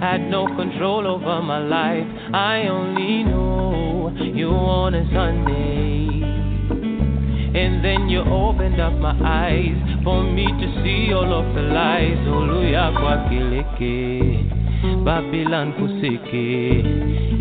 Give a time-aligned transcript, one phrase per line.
[0.00, 2.06] had no control over my life.
[2.32, 6.06] I only know you on a Sunday.
[7.54, 12.18] And then you opened up my eyes for me to see all of the lies.
[12.24, 14.44] Hallelujah, kwakileke.
[15.04, 16.78] Babylon kuseke.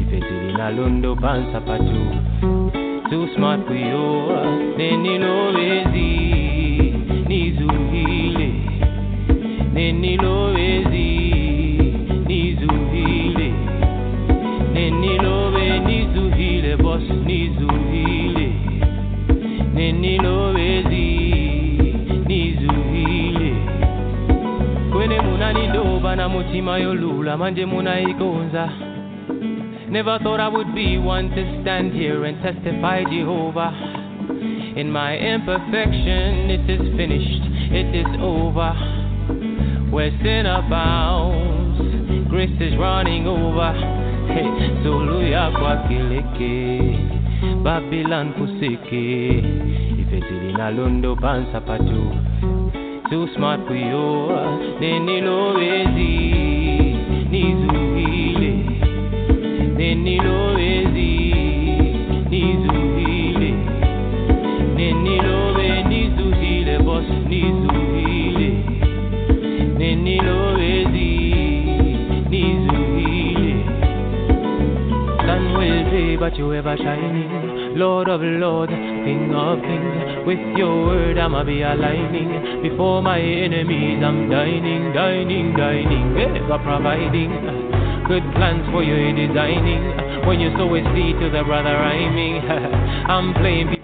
[0.02, 2.22] Ifetili na londo pansa patu.
[3.10, 4.78] Too smart for you.
[4.78, 5.98] Nenilowezi.
[5.98, 6.37] Nizuhile.
[26.72, 28.70] Manje munaigonza
[29.90, 33.72] Never thought I would be one to stand here and testify Jehovah.
[34.76, 38.74] In my imperfection it is finished, it is over.
[39.90, 41.80] Where sin abounds,
[42.30, 43.72] grace is running over.
[44.28, 44.44] Hey,
[44.84, 47.00] soluya kwa kileke
[47.64, 49.38] Babylon kuseke.
[50.02, 52.12] Ifetili na londo pansa patu.
[53.10, 54.28] Too smart for you.
[54.80, 56.47] Nenilowezi, nizuhile.
[76.78, 77.78] Shining.
[77.78, 80.26] Lord of lords, King of kings.
[80.26, 82.62] With your word, I'ma be aligning.
[82.62, 86.18] Before my enemies, I'm dining, dining, dining.
[86.18, 87.68] Ever providing
[88.08, 90.26] good plans for you designing.
[90.26, 92.42] When you sow a seed to the brother rhyming,
[93.10, 93.76] I'm playing.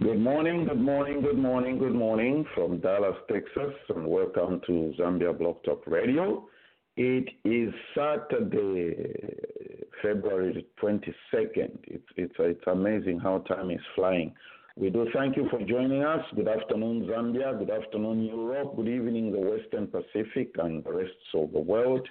[0.00, 5.36] Good morning, good morning, good morning, good morning from Dallas, Texas, and welcome to Zambia
[5.36, 6.46] Blog Talk Radio.
[6.96, 8.96] It is Saturday,
[10.02, 11.78] February 22nd.
[11.84, 14.32] It's, it's, it's amazing how time is flying.
[14.76, 16.24] We do thank you for joining us.
[16.34, 17.58] Good afternoon, Zambia.
[17.58, 18.76] Good afternoon, Europe.
[18.76, 22.08] Good evening, the Western Pacific and the rest of the world.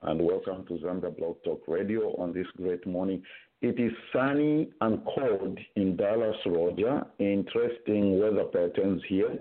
[0.00, 3.22] And welcome to Zambia Blog Talk Radio on this great morning.
[3.60, 7.02] It is sunny and cold in Dallas, Roger.
[7.18, 9.38] Interesting weather patterns here.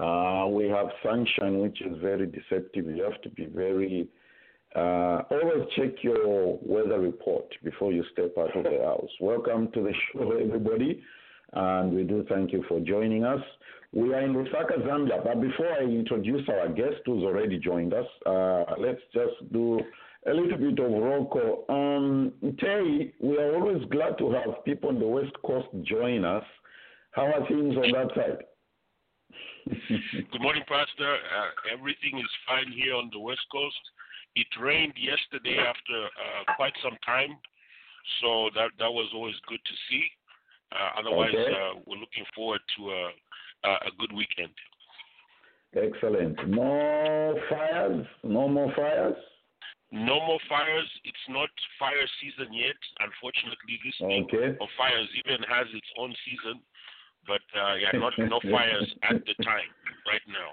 [0.00, 2.86] Uh, we have sunshine, which is very deceptive.
[2.86, 4.08] You have to be very,
[4.74, 9.10] uh, always check your weather report before you step out of the house.
[9.20, 11.02] Welcome to the show, everybody,
[11.52, 13.40] and we do thank you for joining us.
[13.92, 18.06] We are in Lusaka, Zambia, but before I introduce our guest who's already joined us,
[18.24, 19.78] uh, let's just do
[20.26, 21.66] a little bit of roll call.
[21.68, 26.44] Um, Terry, we are always glad to have people on the West Coast join us.
[27.10, 28.44] How are things on that side?
[30.32, 31.14] Good morning, Pastor.
[31.14, 33.78] Uh, everything is fine here on the West Coast.
[34.34, 37.36] It rained yesterday after uh, quite some time,
[38.20, 40.04] so that that was always good to see.
[40.72, 41.52] Uh, otherwise, Okay.
[41.52, 43.10] uh, we're looking forward to a,
[43.64, 44.52] a a good weekend.
[45.76, 46.36] Excellent.
[46.48, 48.06] No fires?
[48.24, 49.16] No more fires?
[49.92, 50.88] No more fires.
[51.04, 52.76] It's not fire season yet.
[53.00, 54.56] Unfortunately, this week Okay.
[54.60, 56.60] of fires even has its own season,
[57.26, 59.70] but uh, yeah, not no fires at the time
[60.06, 60.50] right now.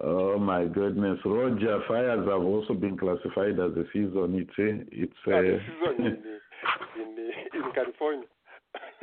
[0.00, 1.80] Oh my goodness, Roger!
[1.88, 4.34] Fires have also been classified as a season.
[4.36, 6.36] It's a, it's Yeah, a, season in, the,
[7.02, 8.26] in, the, in California.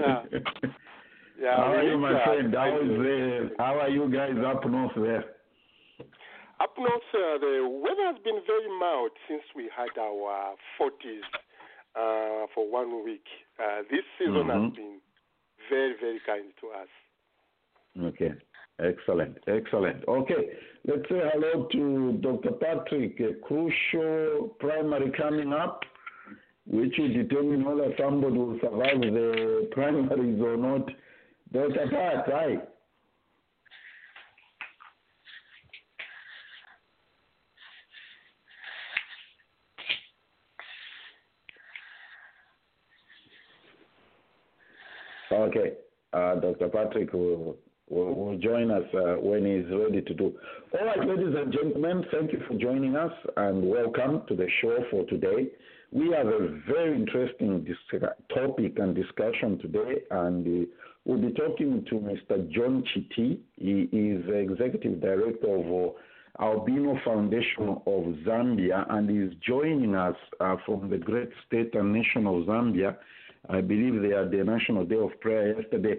[0.00, 0.22] yeah.
[1.38, 2.54] Yeah, how are you, my uh, friend?
[2.54, 5.24] How find the- the, How are you guys up north there?
[6.60, 11.20] Up north, uh, the weather has been very mild since we had our 40s
[11.94, 13.26] uh, for one week.
[13.60, 14.64] Uh, this season Mhm.
[14.64, 15.00] has been
[15.70, 16.88] very, very kind to us.
[18.12, 18.32] Okay.
[18.78, 19.38] Excellent.
[19.46, 20.04] Excellent.
[20.06, 20.50] Okay.
[20.86, 22.52] Let's say hello to Dr.
[22.52, 23.18] Patrick.
[23.20, 25.82] A crucial primary coming up,
[26.66, 30.90] which will determine whether somebody will survive the primaries or not.
[31.52, 31.88] Dr.
[31.90, 32.56] Pat, hi.
[45.46, 45.74] Okay.
[46.12, 46.68] Uh, Dr.
[46.68, 47.56] Patrick will,
[47.88, 50.34] will, will join us uh, when he's ready to do.
[50.72, 54.78] All right, ladies and gentlemen, thank you for joining us and welcome to the show
[54.90, 55.48] for today.
[55.92, 58.00] We have a very interesting dis-
[58.34, 60.66] topic and discussion today, and uh,
[61.04, 62.50] we'll be talking to Mr.
[62.50, 63.38] John Chiti.
[63.56, 65.92] He is the executive director of
[66.40, 71.92] uh, Albino Foundation of Zambia, and he's joining us uh, from the great state and
[71.92, 72.96] nation of Zambia.
[73.48, 75.98] I believe they had the National Day of Prayer yesterday.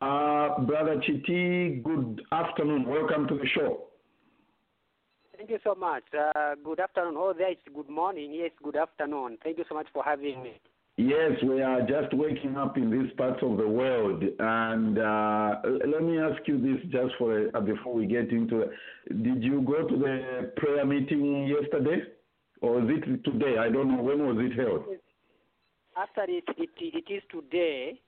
[0.00, 2.86] Uh, Brother Chiti, good afternoon.
[2.86, 3.84] Welcome to the show.
[5.36, 6.02] Thank you so much.
[6.12, 7.14] Uh, good afternoon.
[7.16, 8.32] Oh, there it's good morning.
[8.34, 9.38] Yes, good afternoon.
[9.42, 10.60] Thank you so much for having me.
[10.96, 15.54] Yes, we are just waking up in these parts of the world, and uh,
[15.86, 18.70] let me ask you this just for uh, before we get into it.
[19.22, 22.02] Did you go to the prayer meeting yesterday,
[22.62, 23.58] or is it today?
[23.58, 24.02] I don't know.
[24.02, 24.86] When was it held?
[25.98, 28.00] Actually, it, it, it is today.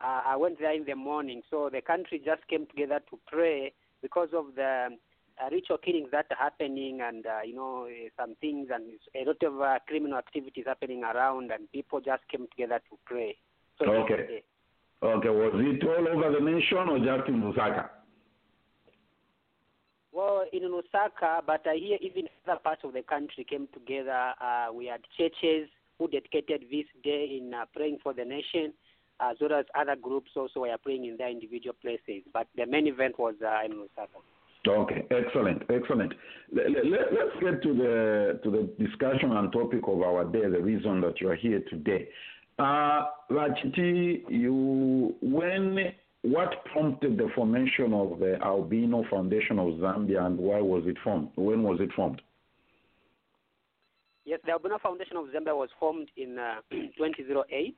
[0.00, 3.72] Uh, I went there in the morning, so the country just came together to pray
[4.02, 4.88] because of the
[5.40, 8.84] uh, ritual killings that are happening and, uh, you know, uh, some things and
[9.14, 13.36] a lot of uh, criminal activities happening around and people just came together to pray.
[13.78, 14.42] So okay.
[15.02, 15.28] Okay.
[15.28, 17.88] Was it all over the nation or just in Lusaka?
[20.12, 24.32] Well, in Lusaka, but uh, here even other parts of the country came together.
[24.40, 25.68] Uh, we had churches
[25.98, 28.72] who dedicated this day in uh, praying for the nation,
[29.20, 32.22] as well as other groups also were praying in their individual places.
[32.32, 34.20] But the main event was uh, in Lusaka.
[34.66, 36.12] Okay, excellent, excellent.
[36.52, 41.00] Let, us get to the to the discussion and topic of our day, the reason
[41.02, 42.08] that you are here today.
[42.58, 45.92] Uh, Rachiti, you when
[46.22, 51.28] what prompted the formation of the Albino Foundation of Zambia and why was it formed?
[51.36, 52.20] When was it formed?
[54.28, 57.76] Yes, the Albino Foundation of Zambia was formed in uh, 2008,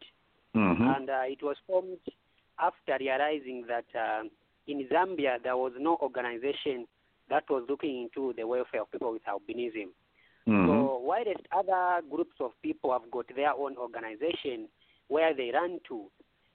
[0.57, 0.83] mm-hmm.
[0.83, 1.99] and uh, it was formed
[2.59, 4.25] after realizing that uh,
[4.67, 6.89] in Zambia, there was no organization
[7.29, 9.91] that was looking into the welfare of people with albinism.
[10.49, 10.67] Mm-hmm.
[10.67, 14.67] So, whilst other groups of people have got their own organization
[15.07, 16.07] where they run to,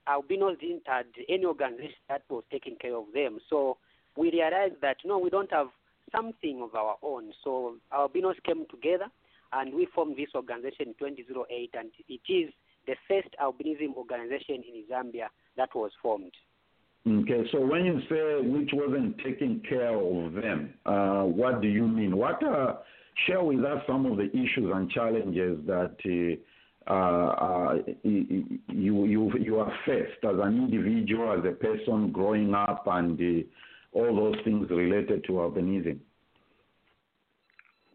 [0.10, 3.40] albinos didn't have any organization that was taking care of them.
[3.50, 3.78] So,
[4.18, 5.68] we realized that no, we don't have
[6.14, 7.32] something of our own.
[7.46, 9.06] So, albinos came together
[9.56, 12.52] and we formed this organization in 2008, and it is
[12.88, 16.34] the first albinism organization in Zambia that was formed.
[17.08, 21.88] Okay, so when you say which wasn't taking care of them, uh, what do you
[21.88, 22.18] mean?
[22.18, 22.78] What uh,
[23.28, 25.96] share with us some of the issues and challenges that
[26.88, 32.86] uh, uh you you you are faced as an individual, as a person growing up,
[32.88, 36.00] and uh, all those things related to albinism.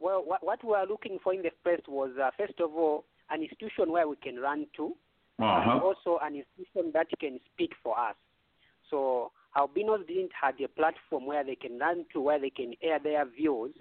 [0.01, 3.05] Well, what, what we are looking for in the first was uh, first of all
[3.31, 4.97] an institution where we can run to,
[5.39, 5.71] uh-huh.
[5.71, 8.17] and also an institution that can speak for us.
[8.89, 12.99] So albinos didn't have a platform where they can run to, where they can air
[12.99, 13.73] their views,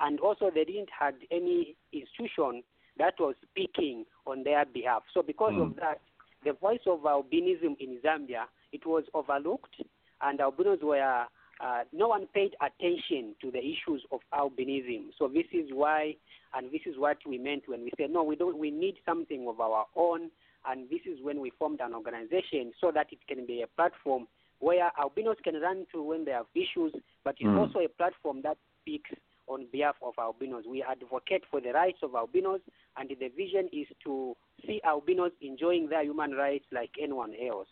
[0.00, 2.62] and also they didn't have any institution
[2.98, 5.02] that was speaking on their behalf.
[5.12, 5.62] So because mm.
[5.62, 6.00] of that,
[6.44, 9.76] the voice of albinism in Zambia it was overlooked,
[10.22, 11.26] and albinos were
[11.60, 15.10] uh, no one paid attention to the issues of albinism.
[15.18, 16.16] So this is why,
[16.54, 18.58] and this is what we meant when we said no, we don't.
[18.58, 20.30] We need something of our own,
[20.68, 24.26] and this is when we formed an organization so that it can be a platform
[24.58, 26.92] where albinos can run to when they have issues,
[27.24, 27.58] but it's Mm.
[27.58, 29.10] also a platform that speaks
[29.48, 30.64] on behalf of albinos.
[30.66, 32.60] We advocate for the rights of albinos,
[32.96, 34.36] and the vision is to
[34.66, 37.68] see albinos enjoying their human rights like anyone else.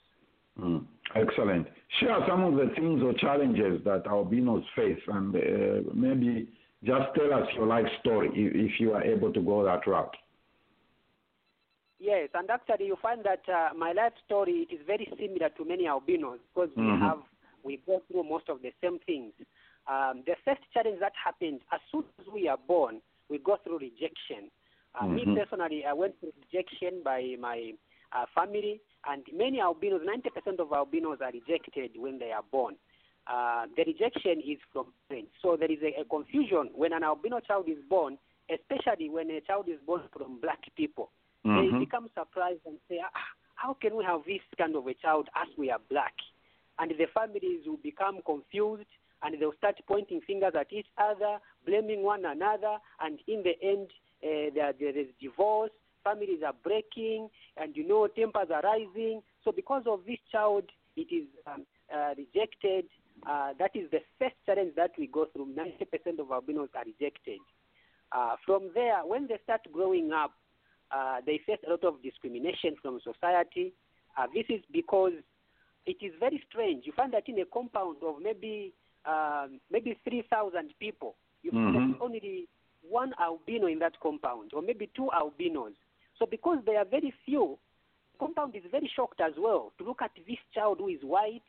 [0.58, 0.86] Mm.
[1.14, 1.66] Excellent.
[2.00, 6.48] Share some of the things or challenges that albinos face, and uh, maybe
[6.82, 10.16] just tell us your life story if, if you are able to go that route.
[12.00, 15.64] Yes, and actually you find that uh, my life story it is very similar to
[15.64, 16.84] many albinos because Mhm.
[16.86, 17.18] we have
[17.62, 19.32] we go through most of the same things.
[19.86, 23.78] Um, the first challenge that happens as soon as we are born, we go through
[23.78, 24.50] rejection.
[24.94, 25.14] Uh, Mhm.
[25.14, 27.74] Me personally, I went through rejection by my
[28.12, 28.80] uh, family,
[29.10, 32.76] and many albinos, 90% of albinos are rejected when they are born.
[33.26, 35.32] Uh, the rejection is from parents.
[35.40, 38.18] So there is a, a confusion when an albino child is born,
[38.52, 41.10] especially when a child is born from black people
[41.44, 41.78] they Mhm.
[41.78, 45.48] become surprised and say, ah, how can we have this kind of a child as
[45.56, 46.14] we are black?
[46.78, 48.88] And the families will become confused
[49.22, 53.90] and they'll start pointing fingers at each other, blaming one another, and in the end,
[54.22, 55.70] uh, there, there is divorce,
[56.04, 59.22] families are breaking, and you know, tempers are rising.
[59.44, 60.64] So, because of this child,
[60.96, 62.86] it is um, uh, rejected.
[63.28, 65.46] Uh, that is the first challenge that we go through.
[65.54, 67.40] 90% of albinos are rejected.
[68.12, 70.32] Uh, from there, when they start growing up,
[70.90, 73.72] uh, they face a lot of discrimination from society.
[74.16, 75.12] Uh, this is because
[75.86, 76.86] it is very strange.
[76.86, 78.72] You find that in a compound of maybe
[79.06, 81.90] um, maybe 3,000 people, you find Mhm.
[81.90, 82.48] that only
[82.88, 85.74] one albino in that compound, or maybe two albinos.
[86.18, 87.58] So because they are very few,
[88.18, 91.42] compound is very shocked as well to look at this child who is white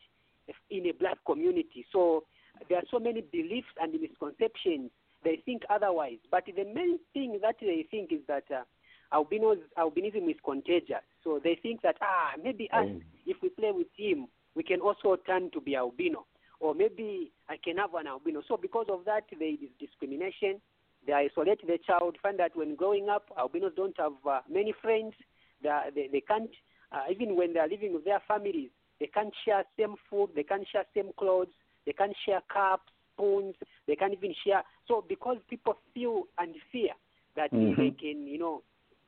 [0.70, 1.86] in a black community.
[1.92, 2.24] So
[2.70, 4.92] there are so many beliefs and misconceptions.
[5.24, 6.18] They think otherwise.
[6.32, 8.64] But the main thing that they think is that uh,
[9.12, 11.04] albinos, albinism is contagious.
[11.24, 13.02] So they think that, ah, maybe us, Oh.
[13.26, 16.26] if we play with him, we can also turn to be albino,
[16.60, 18.42] or maybe I can have an albino.
[18.48, 20.62] So because of that, there is discrimination.
[21.06, 22.18] They isolate the child.
[22.22, 25.14] Find that when growing up, albinos don't have uh, many friends.
[25.62, 26.50] They, they, they can't
[26.92, 28.70] uh, even when they are living with their families.
[29.00, 30.30] They can't share same food.
[30.36, 31.50] They can't share same clothes.
[31.86, 33.56] They can't share cups, spoons.
[33.88, 34.64] They can't even share.
[34.88, 36.92] So because people feel and fear
[37.36, 37.78] that Mhm.
[37.78, 38.64] they can, you know,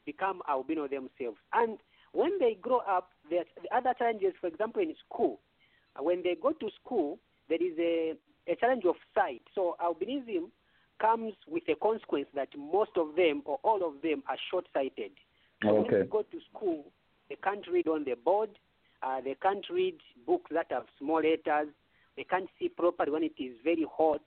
[0.05, 1.37] become albino themselves.
[1.53, 1.77] And
[2.13, 5.39] when they grow up, the other challenges, for example, in school.
[5.95, 8.15] Uh, When they go to school, there is a,
[8.51, 9.41] a challenge of sight.
[9.55, 10.49] So albinism
[10.99, 15.11] comes with a consequence that most of them or all of them are short-sighted.
[15.63, 16.85] So When they go to school,
[17.29, 18.49] they can't read on the board.
[19.01, 21.69] Uh, they can't read books that have small letters.
[22.15, 24.21] They can't see properly when it is very hot.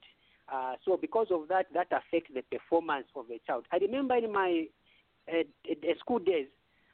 [0.51, 3.65] Uh, so because of that, that affects the performance of a child.
[3.71, 4.65] I remember in my
[5.31, 6.47] uh, uh, school days,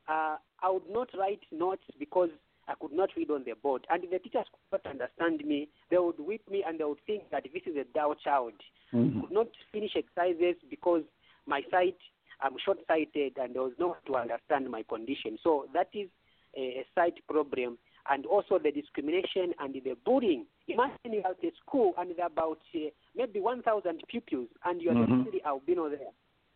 [0.07, 2.29] uh, I would not write notes because
[2.67, 3.85] I could not read on the board.
[3.89, 5.69] And if the teachers could not understand me.
[5.89, 8.53] They would whip me and they would think that this is a dull child.
[8.93, 9.21] Mhm.
[9.21, 11.03] Could not finish exercises because
[11.45, 11.97] my sight,
[12.41, 15.37] I'm short sighted and there was no one to understand my condition.
[15.43, 16.09] So that is
[16.55, 17.77] a, a sight problem.
[18.09, 20.45] And also the discrimination and the bullying.
[20.69, 22.79] Imagine you at a school and there are about uh,
[23.15, 25.07] maybe 1,000 pupils and you are Mhm.
[25.07, 26.11] the only albino there.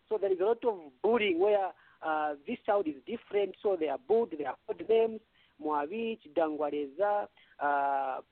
[0.08, 1.72] So there is a lot of bullying where
[2.02, 5.20] uh, this child is different, so they are bullied, they are called names,
[5.62, 7.28] Mwavich, Dangwareza,
[7.60, 7.66] uh,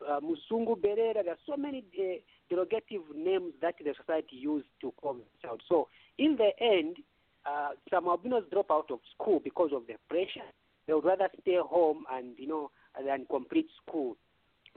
[0.08, 1.24] uh, Musungu Berera.
[1.24, 2.18] There are so many uh,
[2.52, 5.62] derogative names that the society used to call the child.
[5.68, 5.88] So
[6.18, 6.98] in the end,
[7.46, 10.48] uh, some albinos drop out of school because of the pressure.
[10.88, 12.72] They would rather stay home and, you know,
[13.06, 14.18] than complete school.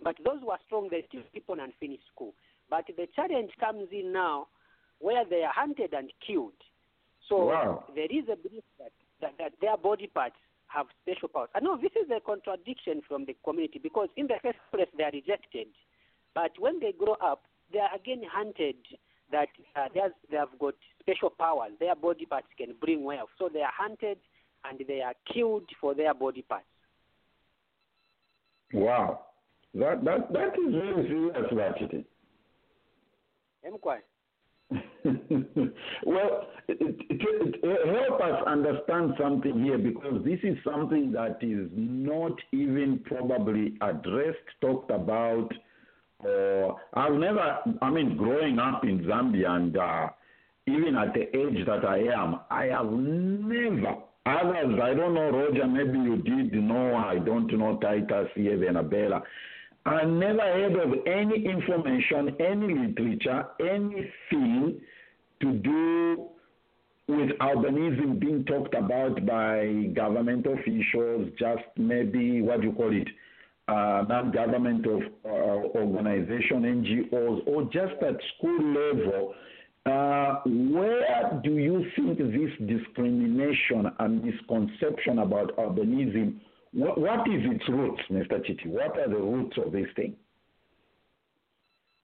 [0.02, 2.34] But those who are strong, they still keep on and finish school.
[2.68, 4.48] But the challenge comes in now
[4.98, 6.52] where they are hunted and killed.
[7.28, 7.84] So Wow.
[7.94, 10.36] there is a belief that, that, that their body parts
[10.68, 11.50] have special powers.
[11.54, 15.04] I know this is a contradiction from the community because in the first place they
[15.04, 15.68] are rejected.
[16.34, 18.76] But when they grow up, they are again hunted
[19.30, 21.72] that uh, they have- got special powers.
[21.80, 23.30] Their body parts can bring wealth.
[23.38, 24.18] So they are hunted
[24.64, 26.66] and they are killed for their body parts.
[28.72, 29.26] Wow.
[29.74, 32.04] That that that is very serious.
[33.64, 34.02] Emquire.
[36.06, 36.78] well, it,
[37.10, 43.00] it, it, help us understand something here because this is something that is not even
[43.04, 45.52] probably addressed, talked about.
[46.24, 50.08] Uh, I've never, I mean, growing up in Zambia and uh,
[50.66, 55.66] even at the age that I am, I have never, others, I don't know, Roger,
[55.66, 59.22] maybe you did know, I don't know, Titus, even Abella.
[59.84, 64.80] I never heard of any information, any literature, anything
[65.40, 66.28] to do
[67.08, 73.08] with albinism being talked about by government officials, just maybe, what do you call it,
[73.68, 75.28] uh, non-government of uh,
[75.78, 79.34] organization, NGOs, or just at school level.
[79.84, 86.38] Uh, where do you think this discrimination and misconception about albinism,
[86.72, 88.40] what, what is its roots, Mr.
[88.44, 88.66] Chiti?
[88.66, 90.14] What are the roots of this thing?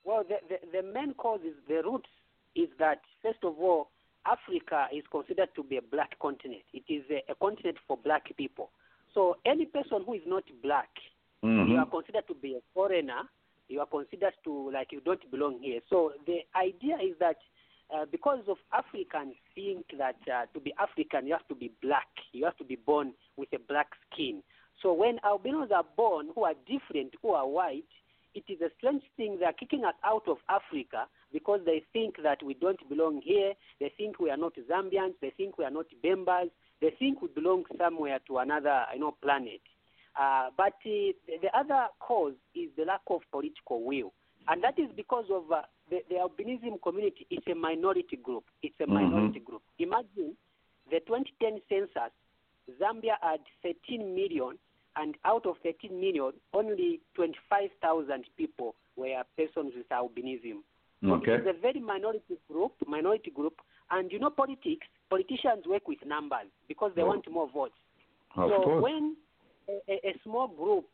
[0.03, 2.09] Well, the, the, the main cause is the roots
[2.55, 3.89] is that, first of all,
[4.25, 6.63] Africa is considered to be a black continent.
[6.73, 8.71] It is a, a continent for black people.
[9.13, 10.89] So any person who is not black,
[11.43, 11.71] Mm-hmm.
[11.71, 13.21] you are considered to be a foreigner.
[13.69, 15.79] You are considered to like you don't belong here.
[15.89, 17.37] So the idea is that
[17.95, 22.07] uh, because of Africans think that uh, to be African you have to be black.
[22.33, 24.43] You have to be born with a black skin.
[24.81, 27.83] So when albinos are born who are different, who are white,
[28.35, 29.37] it is a strange thing.
[29.39, 33.53] They are kicking us out of Africa because they think that we don't belong here.
[33.79, 35.13] They think we are not Zambians.
[35.21, 36.49] They think we are not Bembas.
[36.81, 39.61] They think we belong somewhere to another, you know, planet.
[40.19, 44.11] Uh, but uh, the, the other cause is the lack of political will.
[44.49, 48.43] And that is because of uh, the, the albinism community is a minority group.
[48.61, 49.61] It's a minority group.
[49.79, 50.35] Imagine
[50.91, 52.11] the 2010 census,
[52.81, 54.57] Zambia had 13 million,
[54.97, 60.59] and out of 13 million, only 25,000 people were persons with albinism.
[61.05, 61.35] Okay.
[61.35, 63.53] It's a very minority group, minority group.
[63.91, 67.07] And you know politics, politicians work with numbers because they Oh.
[67.07, 67.73] want more votes.
[68.35, 68.83] Of so course.
[68.83, 69.15] when
[69.87, 70.85] a, a, small group,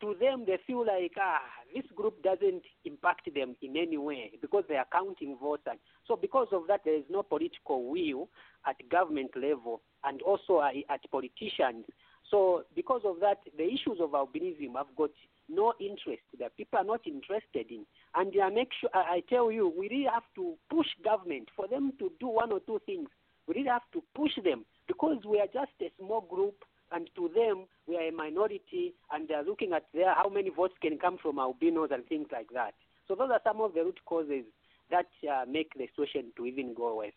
[0.00, 1.40] to them they feel like ah
[1.74, 5.62] this group doesn't impact them in any way because they are counting votes.
[5.66, 8.28] And so because of that, there is no political will
[8.66, 11.86] at government level and also uh, at politicians.
[12.30, 15.10] So because of that, the issues of albinism have got
[15.48, 17.84] no interest that people are not interested in.
[18.14, 21.92] And I make sure I tell you, we really have to push government for them
[21.98, 23.08] to do one or two things.
[23.46, 26.54] We really have to push them because we are just a small group
[26.92, 30.74] and to them, we are a minority, and they're looking at there how many votes
[30.80, 32.74] can come from albinos and things like that.
[33.08, 34.44] So those are some of the root causes
[34.90, 37.12] that uh, make the situation to even go worse.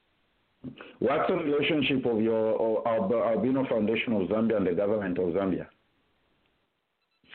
[1.00, 5.68] What's the relationship of your Albino Foundation of Zambia and the government of Zambia?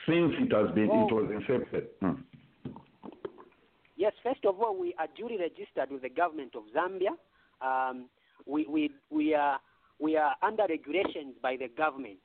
[0.06, 1.85] Since it has been, well, it was incepted.
[2.00, 2.23] Hmm.
[3.97, 7.11] Yes, first of all, we are duly registered with the government of Zambia.
[7.61, 8.06] Um,
[8.47, 9.61] we, we, we, are,
[10.00, 12.18] we are under regulations by the government.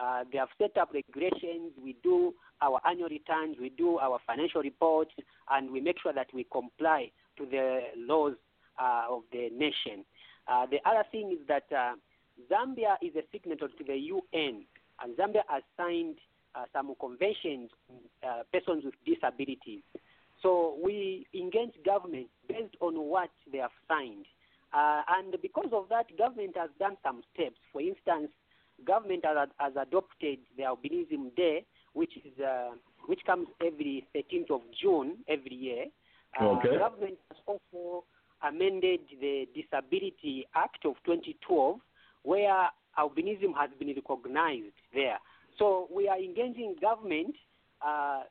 [0.00, 1.72] Uh, they have set up regulations.
[1.82, 5.12] We do our annual returns, we do our financial reports,
[5.50, 8.34] and we make sure that we comply to the laws
[8.78, 10.04] uh, of the nation.
[10.48, 11.94] Uh, the other thing is that uh,
[12.50, 14.64] Zambia is a signatory to the UN,
[15.02, 16.16] and Zambia has signed
[16.54, 17.70] uh, some conventions
[18.26, 19.82] uh, persons with disabilities.
[20.42, 24.24] So we engage government based on what they have signed.
[24.72, 27.56] And because of that, government has done some steps.
[27.72, 28.30] For instance,
[28.86, 32.70] government has, has adopted the Albinism Day, which is uh,
[33.06, 35.84] which comes every 13th of June every year.
[36.40, 36.78] Uh, okay.
[36.78, 38.04] Government has also
[38.46, 41.78] amended the Disability Act of 2012,
[42.22, 42.68] where
[42.98, 45.18] albinism has been recognized there.
[45.58, 47.34] So we are engaging government
[47.84, 48.22] uh,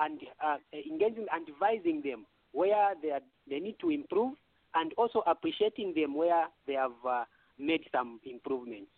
[0.00, 4.34] and uh, engaging and advising them where they, are, they need to improve
[4.74, 7.24] and also appreciating them where they have uh,
[7.58, 8.90] made some improvements.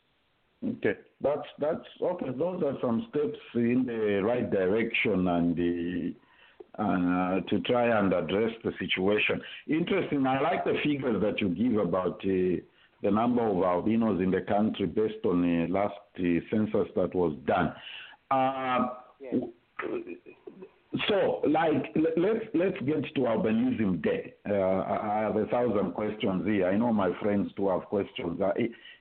[0.62, 2.30] Okay, that's that's okay.
[2.36, 6.14] Those are some steps in the right direction and the
[6.78, 9.40] uh, to try and address the situation.
[9.68, 10.26] Interesting.
[10.26, 12.60] I like the figures that you give about uh,
[13.02, 17.34] the number of albinos in the country based on the last uh, census that was
[17.46, 17.72] done.
[18.30, 18.88] Uh,
[19.20, 19.34] yes.
[21.08, 24.34] So, like, let's let's get to Albinism Day.
[24.48, 26.68] Uh, I have a thousand questions here.
[26.68, 28.40] I know my friends too have questions.
[28.40, 28.50] Uh,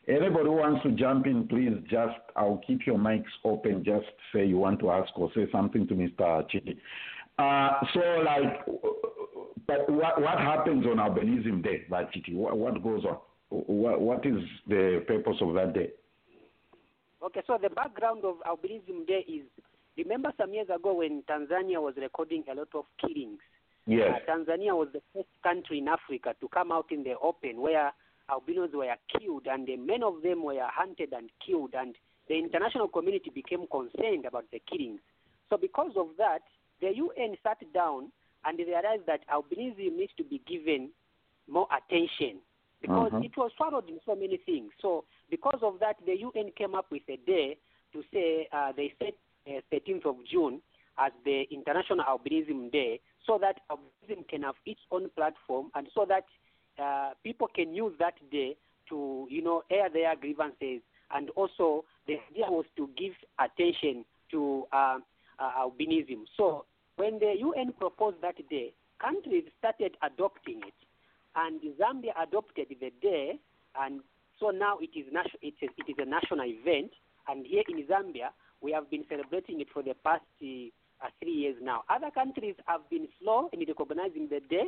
[0.08, 3.84] anybody who wants to jump in, please just I'll keep your mics open.
[3.84, 6.45] Just say you want to ask or say something to Mr.
[6.52, 6.78] Chiti.
[7.39, 8.65] Uh, so, like,
[9.65, 12.36] but what what happens on Albinism Day, Chiti?
[12.36, 13.17] What, what goes on?
[13.49, 15.89] What what is the purpose of that day?
[17.25, 19.47] Okay, so the background of Albinism Day is
[19.99, 23.39] Remember some years ago when Tanzania was recording a lot of killings?
[23.85, 24.21] Yes.
[24.27, 27.91] Uh, Tanzania was the first country in Africa to come out in the open where
[28.29, 31.95] albinos were killed, and many of them were hunted and killed, and
[32.29, 35.01] the international community became concerned about the killings.
[35.49, 36.39] So, because of that,
[36.79, 38.12] the UN sat down
[38.45, 40.91] and realized that albinism needs to be given
[41.49, 42.39] more attention
[42.81, 43.25] because uh-huh.
[43.25, 44.71] it was swallowed in so many things.
[44.81, 47.57] So, because of that, the UN came up with a day
[47.91, 49.15] to say uh, they set
[49.71, 50.62] 13th uh, of June
[50.97, 56.05] as the International Albinism Day so that albinism can have its own platform and so
[56.07, 56.25] that
[56.81, 58.55] uh, people can use that day
[58.89, 60.81] to, you know, air their grievances.
[61.12, 64.99] And also, the idea was to give attention to uh,
[65.39, 66.25] uh, albinism.
[66.38, 70.73] So, when the UN proposed that day, countries started adopting it.
[71.35, 73.39] And Zambia adopted the day,
[73.79, 74.01] and
[74.39, 75.05] so now it is,
[75.41, 76.91] it is, it is a national event.
[77.27, 78.29] And here in Zambia,
[78.62, 81.84] we have been celebrating it for the past uh, three years now.
[81.89, 84.67] Other countries have been slow in recognizing the day,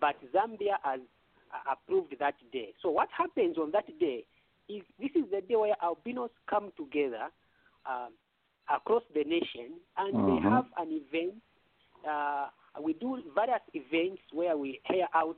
[0.00, 1.00] but Zambia has
[1.52, 2.74] uh, approved that day.
[2.82, 4.24] So what happens on that day
[4.68, 7.28] is this is the day where albinos come together
[7.86, 8.08] uh,
[8.74, 10.26] across the nation and uh-huh.
[10.26, 11.34] they have an event.
[12.08, 12.48] Uh,
[12.80, 15.36] we do various events where we air out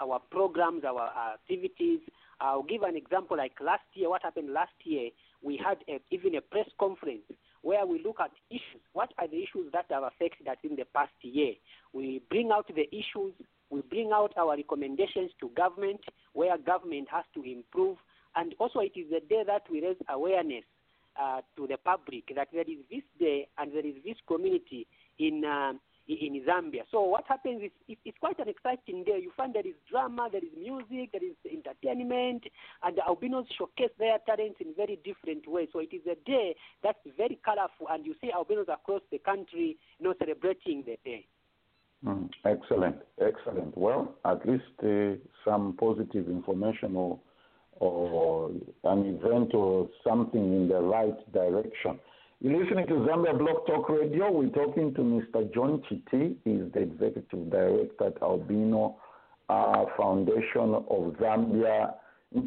[0.00, 2.00] our programs, our activities.
[2.40, 5.10] I'll give an example like last year, what happened last year,
[5.42, 7.22] we had a, even a press conference
[7.62, 8.82] where we look at issues.
[8.92, 11.54] What are the issues that have affected us in the past year?
[11.92, 13.34] We bring out the issues,
[13.70, 16.00] we bring out our recommendations to government,
[16.32, 17.98] where government has to improve,
[18.36, 20.64] and also it is the day that we raise awareness
[21.20, 24.86] uh, to the public that there is this day and there is this community
[25.18, 25.44] in.
[25.44, 25.74] Uh,
[26.20, 26.82] in Zambia.
[26.90, 29.18] So what happens is it's quite an exciting day.
[29.22, 32.44] You find there is drama, there is music, there is entertainment,
[32.82, 35.68] and the albinos showcase their talents in very different ways.
[35.72, 39.76] So it is a day that's very colorful, and you see albinos across the country,
[39.98, 41.26] you know, celebrating the day.
[42.04, 43.78] Mm, excellent, excellent.
[43.78, 47.18] Well, at least uh, some positive information or
[47.76, 48.50] or
[48.84, 51.98] an event or something in the right direction.
[52.42, 54.28] You're listening to Zambia Blog Talk Radio.
[54.32, 55.54] We're talking to Mr.
[55.54, 56.34] John Chiti.
[56.42, 58.96] He's the Executive Director at Albino
[59.48, 61.94] uh, Foundation of Zambia.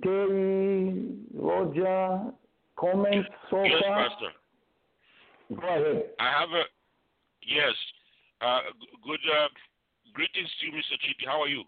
[0.03, 2.23] Terry, Roger,
[2.77, 4.09] comments so yes, far?
[4.09, 5.61] Pastor.
[5.61, 6.03] Go ahead.
[6.19, 6.63] I have a,
[7.47, 7.73] yes,
[8.41, 8.59] uh,
[9.07, 9.47] good, uh,
[10.13, 10.99] greetings to you, Mr.
[11.07, 11.25] Chiti.
[11.25, 11.63] How are you?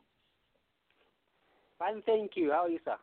[1.80, 2.52] Fine, thank you.
[2.52, 2.98] How are you, sir?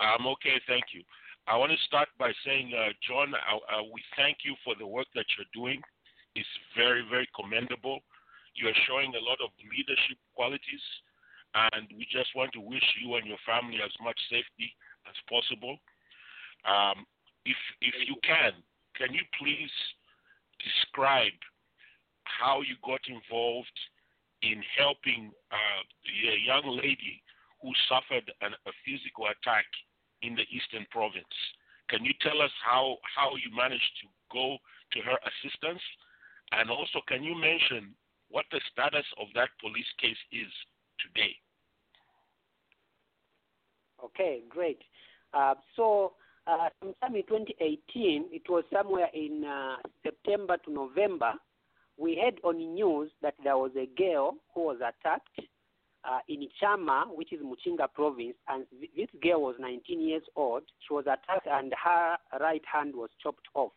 [0.00, 1.02] I'm okay, thank you.
[1.50, 3.34] I want to start by saying, uh, John,
[3.90, 5.82] we thank you for the work that you're doing.
[6.38, 7.98] It's very, very commendable.
[8.54, 10.84] You are showing a lot of leadership qualities,
[11.74, 14.70] and we just want to wish you and your family as much safety
[15.10, 15.74] as possible.
[16.62, 17.02] Um,
[17.42, 18.54] if if you can,
[18.94, 19.74] can you please
[20.62, 21.34] describe
[22.22, 23.78] how you got involved
[24.46, 27.18] in helping uh, a young lady
[27.58, 29.66] who suffered an, a physical attack
[30.22, 31.36] in the Eastern Province?
[31.88, 34.56] Can you tell us how how you managed to go
[34.92, 35.82] to her assistance,
[36.52, 37.94] and also can you mention
[38.28, 40.50] what the status of that police case is
[41.02, 41.34] today?
[44.02, 44.80] Okay, great.
[45.34, 46.14] Uh, so
[46.46, 51.32] uh, sometime in 2018, it was somewhere in uh, September to November,
[51.98, 55.40] we heard on news that there was a girl who was attacked
[56.04, 60.62] uh, in Chama, which is Muchinga province, and this girl was 19 years old.
[60.86, 63.72] She was attacked and her right hand was chopped off.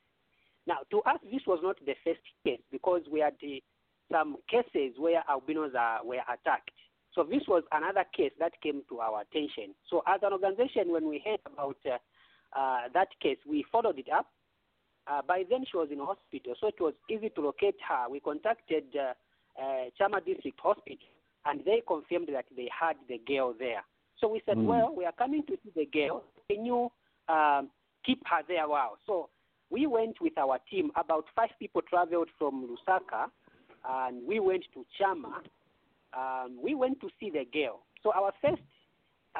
[0.65, 3.59] Now, to us, this was not the first case because we had uh,
[4.11, 5.73] some cases where albinos
[6.05, 6.71] were attacked.
[7.13, 9.75] So this was another case that came to our attention.
[9.89, 11.97] So as an organization, when we heard about uh,
[12.57, 14.27] uh, that case, we followed it up.
[15.05, 18.09] Uh, by then, she was in hospital, so it was easy to locate her.
[18.09, 19.13] We contacted uh,
[19.61, 20.97] uh, Chama District Hospital,
[21.45, 23.83] and they confirmed that they had the girl there.
[24.19, 24.65] So we said, Mm.
[24.65, 26.23] well, we are coming to see the girl.
[26.49, 26.91] Can you
[27.27, 27.69] um,
[28.05, 28.67] keep her there?
[28.67, 28.97] Wow.
[29.05, 29.29] So
[29.69, 30.91] we went with our team.
[30.95, 33.29] About five people traveled from Lusaka,
[33.89, 35.41] and we went to Chama.
[36.13, 37.81] Um, we went to see the girl.
[38.03, 38.61] So our first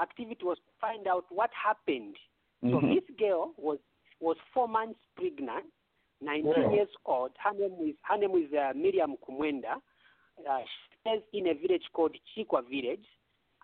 [0.02, 2.16] activity was to find out what happened.
[2.64, 2.96] So Mhm.
[2.96, 3.80] this girl was
[4.20, 5.66] was four months pregnant,
[6.22, 6.72] 19 Wow.
[6.74, 7.32] years old.
[7.38, 9.82] Her name is her name is uh, Miriam Kumwenda.
[10.40, 13.06] Uh, she lives in a village called Chikwa village,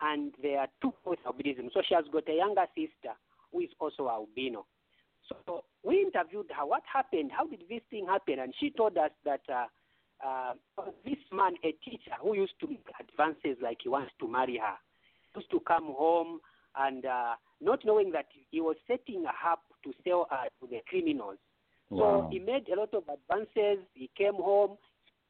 [0.02, 1.72] and there are two with albinism.
[1.74, 3.16] So she has got a younger sister
[3.52, 4.66] who is also albino.
[5.28, 6.66] So we interviewed her.
[6.66, 7.32] What happened?
[7.36, 8.40] How did this thing happen?
[8.40, 9.66] And she told us that uh,
[10.26, 10.54] uh,
[11.06, 14.76] this man, a teacher who used to make advances like he wants to marry her,
[15.36, 16.40] used to come home
[16.78, 20.82] and uh, not knowing that he was setting her up to sell her to the
[20.88, 21.38] criminals.
[21.90, 22.22] Wow.
[22.22, 23.84] So he made a lot of advances.
[23.94, 24.78] He came home,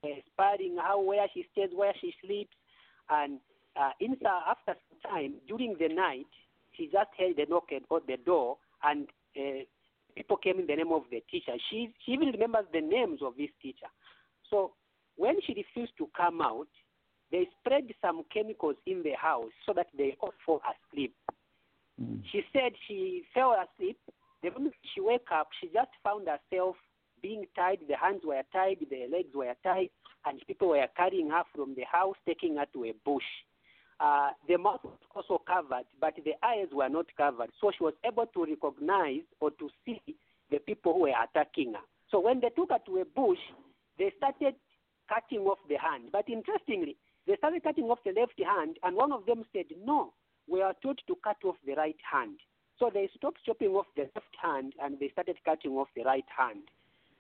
[0.04, 2.56] uh, spying how where she stays, where she sleeps,
[3.10, 3.40] and
[3.80, 6.28] uh, in after some time during the night,
[6.76, 9.08] she just heard the knock at at the door, and
[9.38, 9.64] uh,
[10.16, 11.54] people came in the name of the teacher.
[11.70, 13.88] She she even remembers the names of this teacher.
[14.50, 14.74] So
[15.18, 16.68] when she refused to come out,
[17.32, 21.14] they spread some chemicals in the house so that they all fall asleep.
[22.02, 22.22] Mm.
[22.32, 23.98] She said she fell asleep.
[24.42, 26.78] The moment she woke up, she just found herself
[27.22, 27.80] being tied.
[27.88, 29.90] The hands were tied, the legs were tied,
[30.26, 33.24] and people were carrying her from the house, taking her to a bush.
[34.00, 37.50] Uh, the mouth was also covered, but the eyes were not covered.
[37.60, 40.02] So she was able to recognize or to see
[40.50, 41.84] the people who were attacking her.
[42.10, 43.40] So when they took her to a bush,
[43.98, 44.56] they started
[45.10, 46.10] cutting off the hand.
[46.12, 46.96] But interestingly,
[47.28, 50.14] they started cutting off the left hand, and one of them said, No,
[50.48, 52.40] we are told to cut off the right hand.
[52.80, 56.26] So they stopped chopping off the left hand and they started cutting off the right
[56.36, 56.64] hand.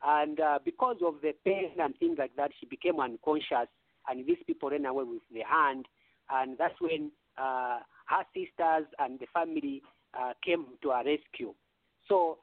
[0.06, 3.68] And uh, because of the pain and things like that, she became unconscious,
[4.08, 5.86] and these people ran away with the hand.
[6.30, 9.82] And that's when uh, her sisters and the family
[10.18, 11.54] uh, came to her rescue.
[12.08, 12.40] So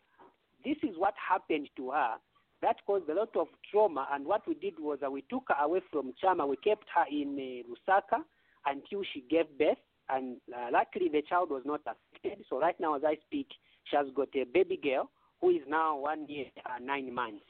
[0.65, 2.15] this is what happened to her.
[2.63, 4.09] That caused a lot of trauma.
[4.13, 6.49] And what we did was we took her away from Chama.
[6.49, 8.23] We kept her in uh, Lusaka
[8.65, 9.79] until she gave birth.
[10.09, 12.45] And uh, luckily, the child was not affected.
[12.49, 13.49] So right now, as I speak,
[13.85, 17.45] she has got a baby girl who is now one year uh, nine months.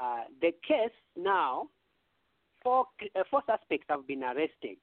[0.00, 1.68] Uh, the case now,
[2.62, 4.78] four, uh, four suspects have been arrested,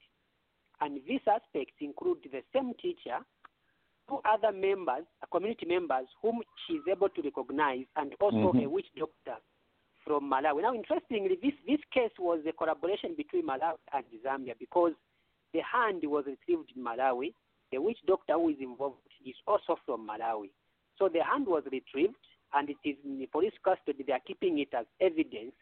[0.82, 3.20] and these suspects include the same teacher,
[4.10, 8.66] two other members, uh, community members, whom she is able to recognize, and also Mhm.
[8.66, 9.38] a witch doctor
[10.04, 10.62] from Malawi.
[10.62, 14.94] Now, interestingly, this, this case was a collaboration between Malawi and Zambia because
[15.54, 17.34] the hand was retrieved in Malawi.
[17.72, 20.52] The witch doctor who is involved is also from Malawi.
[20.98, 22.16] So the hand was retrieved
[22.54, 24.04] and it is in the police custody.
[24.06, 25.54] They are keeping it as evidence.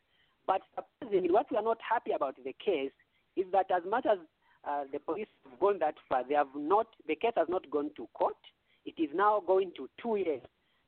[0.46, 2.92] But what we are not happy about the case
[3.36, 4.20] is that as much as
[4.68, 6.88] uh, the police have gone that far, they have not.
[7.08, 8.38] The case has not gone to court.
[8.86, 10.42] It is now going to two years.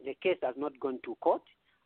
[0.04, 1.42] The case has not gone to court,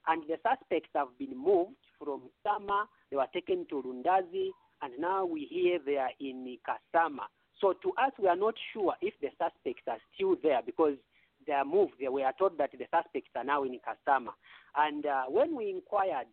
[0.07, 2.85] and the suspects have been moved from Chama.
[3.09, 4.49] They were taken to Lundazi,
[4.81, 7.25] and now we hear they are in Kasama.
[7.61, 10.95] So to us, we are not sure if the suspects are still there because
[11.47, 11.93] they are moved.
[11.99, 14.31] They were told that the suspects are now in Kasama.
[14.75, 16.27] And uh, when we inquired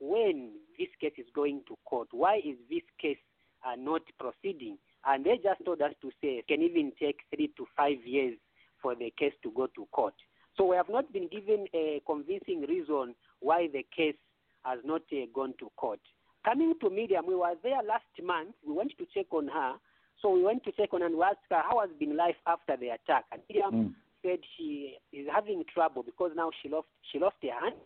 [0.00, 3.18] when this case is going to court, why is this case
[3.66, 4.78] uh, not proceeding?
[5.06, 8.36] And they just told us to say it can even take three to five years
[8.80, 10.14] for the case to go to court.
[10.56, 14.16] So we have not been given a convincing reason why the case
[14.64, 16.00] has not uh, gone to court.
[16.44, 18.54] Coming to Miriam, we were there last month.
[18.66, 19.74] We went to check on her.
[20.20, 22.36] So we went to check on her and we asked her how has been life
[22.46, 23.24] after the attack.
[23.32, 23.94] And Miriam Mm.
[24.22, 27.76] Said she is having trouble because now she lost she lost her hand.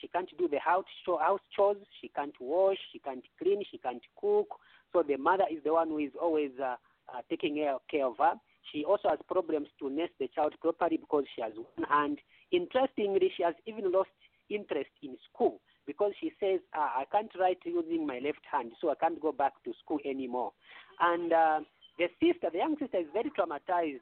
[0.00, 1.76] She can't do the house house chores.
[2.00, 2.78] She can't wash.
[2.92, 3.62] She can't clean.
[3.70, 4.48] She can't cook.
[4.92, 6.76] So the mother is the one who is always uh,
[7.12, 7.56] uh, taking
[7.90, 8.34] care of her.
[8.72, 12.18] She also has problems to nurse the child properly because she has one hand.
[12.52, 14.10] Interestingly, she has even lost
[14.50, 18.90] interest in school because she says, uh, I can't write using my left hand, so
[18.90, 20.52] I can't go back to school anymore.
[21.00, 21.60] And uh,
[21.98, 24.00] the sister, the young sister, is very traumatized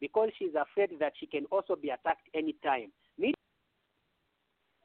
[0.00, 2.92] because she's afraid that she can also be attacked anytime.
[3.18, 3.34] Me,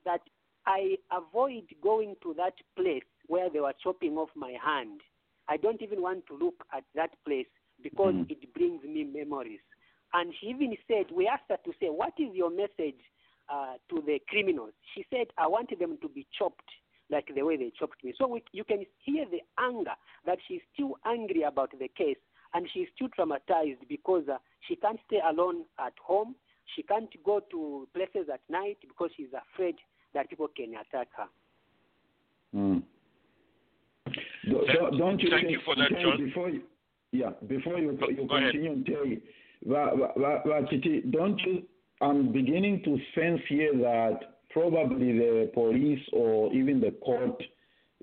[0.06, 0.21] that
[0.65, 5.02] I avoid going to that place where they were chopping off my hand.
[5.47, 7.47] I don't even want to look at that place
[7.82, 8.30] because Mm.
[8.32, 9.60] it brings me memories.
[10.13, 13.02] And she even said, we asked her to say, what is your message
[13.49, 14.73] uh, to the criminals?
[14.93, 16.69] She said, I want them to be chopped
[17.10, 18.13] like the way they chopped me.
[18.17, 19.95] So we, you can hear the anger
[20.26, 22.17] that she's still angry about the case
[22.54, 26.36] and she's still traumatized because uh, she can't stay alone at home.
[26.76, 29.76] She can't go to places at night because she's afraid
[30.13, 31.28] that people can attack her.
[32.56, 32.84] Mm.
[34.45, 36.17] Do, Thank- do, don't you thank think, you for that, John.
[36.23, 36.62] Before you,
[37.12, 39.21] yeah, before you, Go- you go continue, Terry,
[41.12, 41.63] don't you?
[42.02, 47.41] I'm beginning to sense here that probably the police or even the court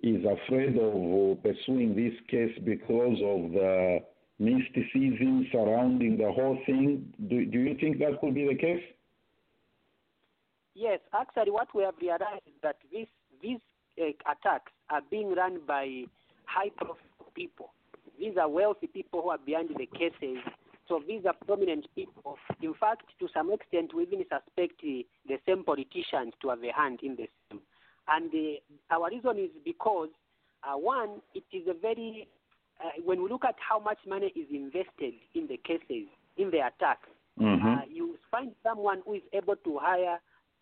[0.03, 3.99] is afraid of pursuing this case because of the
[4.41, 7.13] mysticism surrounding the whole thing.
[7.29, 8.83] Do, do you think that could be the case?
[10.75, 13.07] Yes, actually, what we have realized is that these
[13.43, 13.59] these
[14.01, 16.05] uh, attacks are being run by
[16.47, 17.71] high-profile people.
[18.19, 20.39] These are wealthy people who are behind the cases.
[20.89, 22.37] So these are prominent people.
[22.61, 26.73] In fact, to some extent, we even suspect the, the same politicians to have a
[26.73, 27.61] hand in same.
[28.09, 30.09] And uh, our reason is because,
[30.65, 32.27] uh, one, it is a very,
[32.85, 36.59] uh, when we look at how much money is invested in the cases, in the
[36.67, 37.09] attacks,
[37.41, 37.67] Mm-hmm.
[37.67, 40.19] uh, you find someone who is able to hire,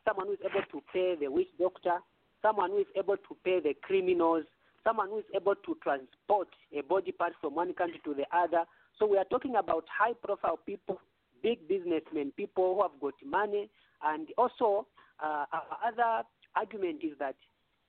[0.06, 1.98] someone who is able to pay the witch doctor,
[2.40, 4.44] someone who is able to pay the criminals,
[4.84, 8.64] someone who is able to transport a body part from one country to the other.
[8.98, 11.00] So we are talking about high profile people,
[11.42, 13.68] big businessmen, people who have got money.
[14.04, 14.86] And also,
[15.20, 17.34] uh, our other argument is that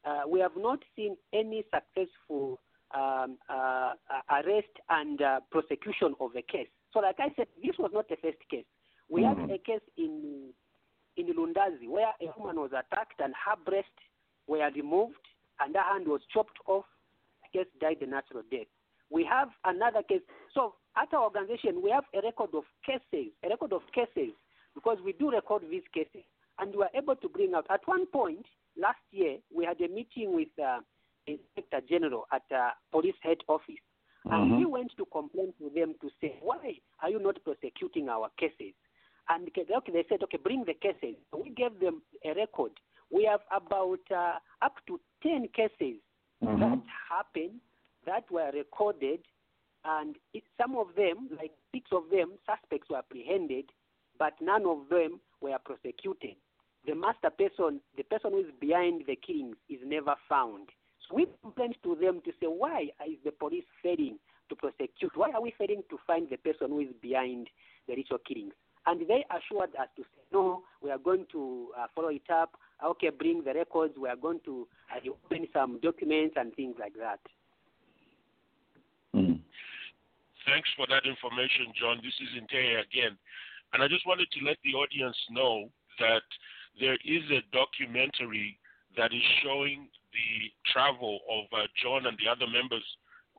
[0.03, 2.59] uh, we have not seen any successful
[2.93, 3.93] um, uh,
[4.31, 6.67] arrest and uh, prosecution of a case.
[6.93, 8.65] So, like I said, this was not the first case.
[9.09, 9.41] We Mhm.
[9.41, 10.53] had a case in
[11.17, 13.91] in Lundazi where a woman was attacked and her breast
[14.47, 15.19] were removed
[15.59, 16.85] and her hand was chopped off.
[17.43, 18.67] I guess died a natural death.
[19.09, 20.21] We have another case.
[20.53, 24.33] So at our organization, we have a record of cases, a record of cases,
[24.75, 26.23] because we do record these cases,
[26.59, 27.65] and we are able to bring out.
[27.69, 28.45] At one point
[28.77, 30.79] last year, we had a meeting with uh,
[31.37, 33.83] Inspector General at uh, police head office,
[34.25, 38.29] and he went to complain to them to say, why are you not prosecuting our
[38.37, 38.73] cases?
[39.29, 41.15] And okay, they said, okay, bring the cases.
[41.33, 42.71] We gave them a record.
[43.11, 45.99] We have about uh, up to 10 cases
[46.41, 46.59] Mhm.
[46.59, 47.59] that happened
[48.05, 49.21] that were recorded,
[49.83, 53.71] and it, some of them, like six of them, suspects were apprehended,
[54.17, 56.35] but none of them were prosecuted.
[56.85, 60.69] The master person, the person who is behind the killings, is never found.
[61.09, 64.17] So we complained to them to say, why is the police failing
[64.49, 65.11] to prosecute?
[65.15, 67.49] Why are we failing to find the person who is behind
[67.87, 68.53] the ritual killings?
[68.85, 72.55] And they assured us to say, no, we are going to uh, follow it up.
[72.83, 73.95] Okay, bring the records.
[73.99, 77.19] We are going to uh, open some documents and things like that.
[79.15, 79.39] Mm.
[80.45, 81.97] Thanks for that information, John.
[82.01, 83.17] This is Inteye again.
[83.73, 85.69] And I just wanted to let the audience know
[85.99, 86.23] that
[86.79, 88.57] there is a documentary
[88.97, 92.83] that is showing the travel of uh, John and the other members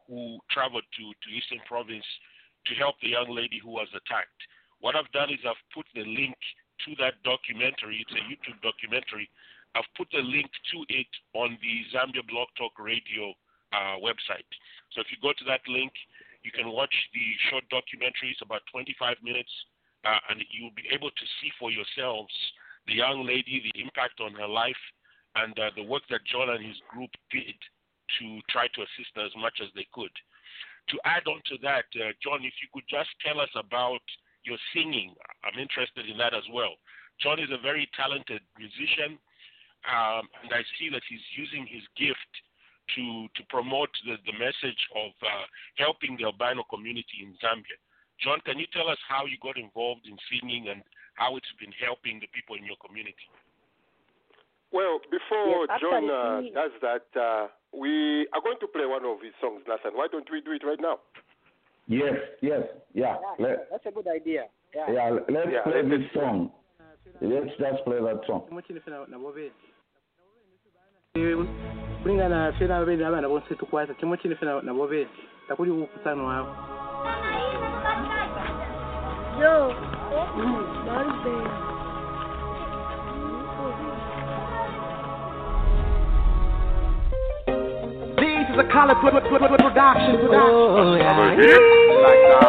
[0.06, 2.06] who traveled to, to Eastern Province
[2.66, 4.40] to help the young lady who was attacked.
[4.80, 6.36] What I've done is I've put the link
[6.86, 8.02] to that documentary.
[8.02, 9.28] It's a YouTube documentary.
[9.74, 13.30] I've put the link to it on the Zambia Blog Talk Radio
[13.72, 14.48] uh, website.
[14.90, 15.92] So if you go to that link,
[16.42, 18.34] you can watch the short documentary.
[18.34, 19.52] It's about 25 minutes,
[20.04, 22.32] uh, and you'll be able to see for yourselves
[22.88, 24.80] the young lady, the impact on her life,
[25.36, 27.54] and uh, the work that John and his group did
[28.18, 30.10] to try to assist as much as they could.
[30.90, 34.02] To add on to that, uh, John, if you could just tell us about
[34.42, 35.14] your singing,
[35.46, 36.74] I'm interested in that as well.
[37.22, 39.20] John is a very talented musician,
[39.86, 42.32] um, and I see that he's using his gift
[42.96, 45.46] to to promote the, the message of uh,
[45.78, 47.78] helping the albino community in Zambia.
[48.18, 50.82] John, can you tell us how you got involved in singing and
[51.20, 53.28] how it's been helping the people in your community.
[54.72, 59.18] Well, before Yes, John uh, does that, uh, we are going to play one of
[59.22, 59.96] his songs, Nathan.
[59.98, 60.98] Why don't we do it right now?
[61.88, 62.62] Yes, yes,
[62.94, 63.16] yeah.
[63.38, 64.44] Yeah, Let, that's a good idea.
[64.74, 64.92] Yeah.
[64.92, 66.52] yeah, let's Yeah, play let's- this song.
[67.20, 68.46] Let's just play that song.
[72.02, 75.09] kulingana fena abene abana bonse tukwata chimwe chine fena nabo bene
[75.48, 76.46] takuli kukusano wao
[79.40, 79.74] Yo,
[80.87, 81.69] Barbie.
[88.60, 92.40] A color production production Oh, yeah.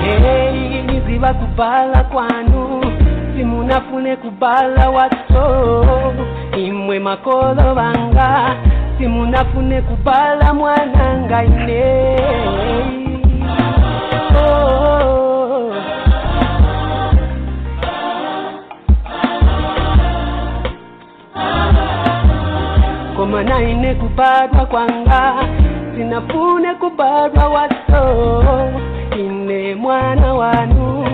[0.00, 2.84] Hey, niziba kubala kwanu
[3.36, 6.14] simunafune kubala wato
[6.58, 8.56] imwe makolo banga
[8.98, 11.82] simunafune kubala mwananga ine
[14.36, 15.72] oh.
[23.16, 25.34] koma naine kubadwa kwanga
[25.96, 28.04] sinafune kubadwa wato.
[29.18, 31.06] Ine mwana wanu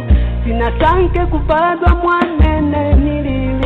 [0.44, 3.59] sinatanke kubadwa mwanene nilili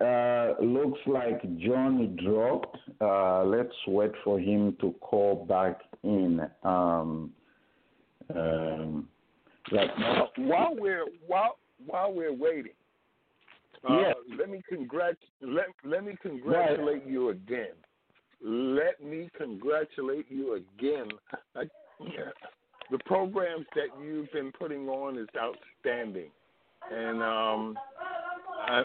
[0.00, 2.76] uh, looks like John dropped.
[3.00, 6.40] Uh, let's wait for him to call back in.
[6.62, 7.32] Um,
[8.34, 9.08] um,
[9.72, 10.28] right now.
[10.36, 12.72] while we're while while we're waiting,
[13.88, 14.14] uh, Yeah.
[14.38, 17.74] let me congrat let let me congratulate you again.
[18.42, 21.08] Let me congratulate you again.
[21.54, 21.64] I,
[22.90, 26.30] the programs that you've been putting on is outstanding,
[26.90, 27.78] and um,
[28.60, 28.82] I,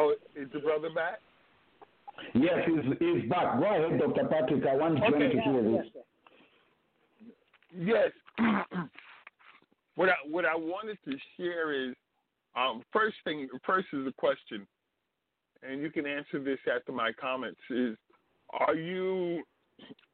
[0.00, 1.20] oh, is the brother back?
[2.34, 3.58] Yes, he's, he's back.
[3.58, 4.26] Go ahead, Dr.
[4.28, 4.66] Patrick.
[4.66, 5.32] I want Okay.
[5.32, 5.86] to hear this.
[7.76, 8.10] Yes.
[9.94, 11.94] what I what I wanted to share is
[12.56, 14.66] um, first thing first is a question,
[15.62, 17.60] and you can answer this after my comments.
[17.70, 17.96] Is
[18.50, 19.42] are you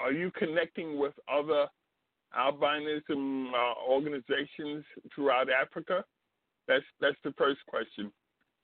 [0.01, 1.67] are you connecting with other
[2.39, 6.05] albinism uh, organizations throughout Africa?
[6.69, 8.13] That's that's the first question,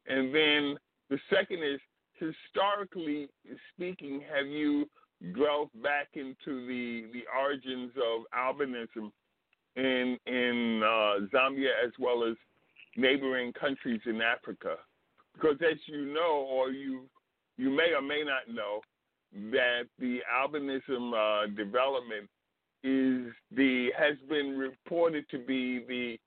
[0.06, 0.76] and then
[1.12, 1.78] the second is
[2.14, 3.28] historically
[3.74, 4.88] speaking, have you
[5.36, 9.12] delved back into the the origins of albinism
[9.76, 12.34] in in uh, Zambia as well as
[12.96, 14.76] neighboring countries in Africa?
[15.34, 17.02] Because as you know, or you
[17.58, 18.80] you may or may not know,
[19.50, 22.26] that the albinism uh, development
[22.82, 26.18] is the has been reported to be the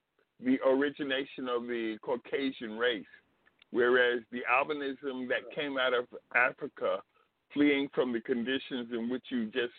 [0.46, 3.16] the origination of the Caucasian race,
[3.76, 7.00] whereas the albinism that came out of Africa,
[7.54, 9.74] fleeing from the conditions in which you just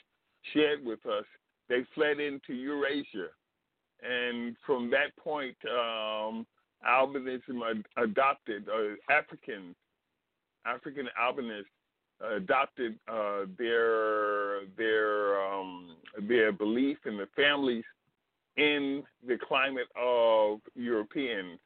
[0.53, 1.25] shared with us,
[1.71, 3.29] they fled into Eurasia,
[4.03, 6.47] and from that point, um,
[6.87, 9.75] albinism ad- adopted uh, Africans,
[10.67, 11.71] African albinists
[12.37, 15.97] adopted uh, their their um,
[16.29, 17.85] their belief in the families
[18.59, 21.59] in the climate of Europeans,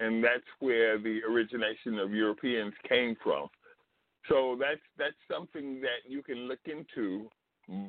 [0.00, 3.48] and that's where the origination of Europeans came from.
[4.28, 7.28] So that's that's something that you can look into.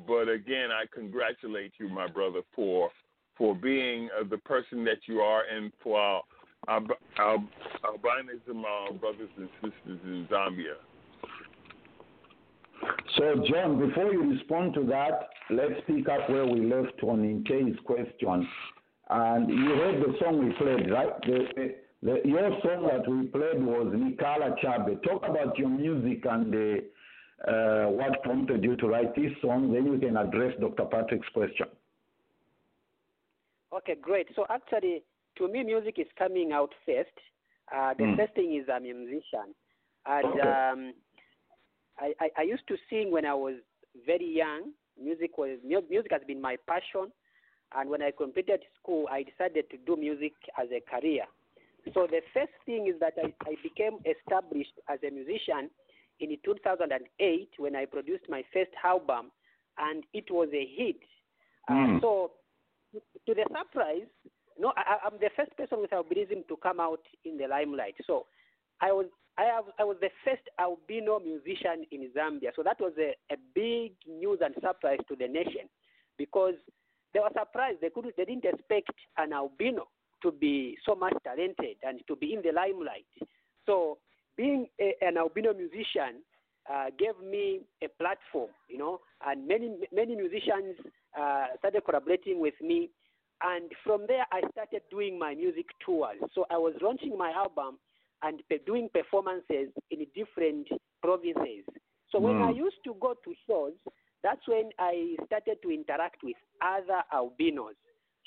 [0.06, 2.90] But again, I congratulate you, my brother, for
[3.36, 6.22] for being uh, the person that you are, and for our,
[6.66, 6.82] our,
[7.18, 7.38] our
[7.84, 10.74] albinism uh, brothers and sisters in Zambia.
[13.16, 17.44] So, John, before you respond to that, let's pick up where we left on in
[17.44, 18.48] Nkei's question.
[19.10, 21.12] And you heard the song we played, right?
[21.22, 25.02] The, the, your song that we played was Nikala Chabe.
[25.02, 26.84] Talk about your music and the,
[27.46, 29.72] uh, what prompted you to write this song.
[29.72, 30.84] Then you can address Dr.
[30.84, 31.66] Patrick's question.
[33.72, 34.28] Okay, great.
[34.34, 35.02] So actually,
[35.36, 37.10] to me, music is coming out first.
[37.74, 38.16] Uh, the Mm.
[38.16, 39.54] first thing is I'm a musician,
[40.06, 40.40] and Okay.
[40.40, 40.94] um,
[41.98, 43.56] I, I, I used to sing when I was
[44.06, 44.72] very young.
[44.98, 47.12] Music was music has been my passion,
[47.76, 51.26] and when I completed school, I decided to do music as a career.
[51.94, 55.70] So the first thing is that I, I became established as a musician
[56.20, 59.30] in 2008 when I produced my first album,
[59.78, 60.96] and it was a hit.
[61.68, 62.00] Uh, Mm.
[62.00, 62.32] so,
[63.26, 64.08] to the surprise,
[64.58, 67.94] no, I, I'm the first person with albinism to come out in the limelight.
[68.06, 68.26] So,
[68.80, 72.50] I was I have I was the first albino musician in Zambia.
[72.56, 75.70] So that was a, a big news and surprise to the nation
[76.16, 76.54] because
[77.14, 77.78] they were surprised.
[77.80, 79.86] They couldn't they didn't expect an albino
[80.22, 83.06] to be so much talented and to be in the limelight.
[83.66, 83.98] So
[84.36, 86.22] being a, an albino musician
[86.70, 90.76] uh, gave me a platform, you know, and many many musicians
[91.18, 92.90] uh, started collaborating with me.
[93.42, 96.18] And from there, I started doing my music tours.
[96.34, 97.78] So I was launching my album
[98.22, 100.68] and pe- doing performances in different
[101.02, 101.64] provinces.
[102.10, 102.56] So when I Mm.
[102.56, 103.74] used to go to shows,
[104.22, 107.76] that's when I started to interact with other albinos.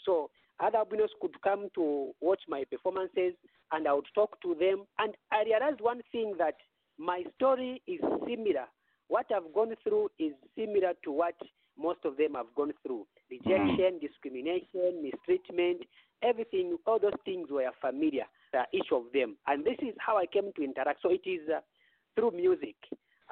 [0.05, 0.29] So
[0.61, 3.33] other albinos could come to watch my performances
[3.71, 4.85] and I would talk to them.
[4.99, 6.55] And I realized one thing that
[6.97, 8.65] my story is similar.
[9.07, 11.35] What I've gone through is similar to what
[11.77, 15.81] most of them have gone through rejection, discrimination, mistreatment,
[16.21, 18.25] everything, all those things were familiar,
[18.57, 19.37] uh, each of them.
[19.47, 21.01] And this is how I came to interact.
[21.01, 21.61] So it is uh,
[22.15, 22.75] through music.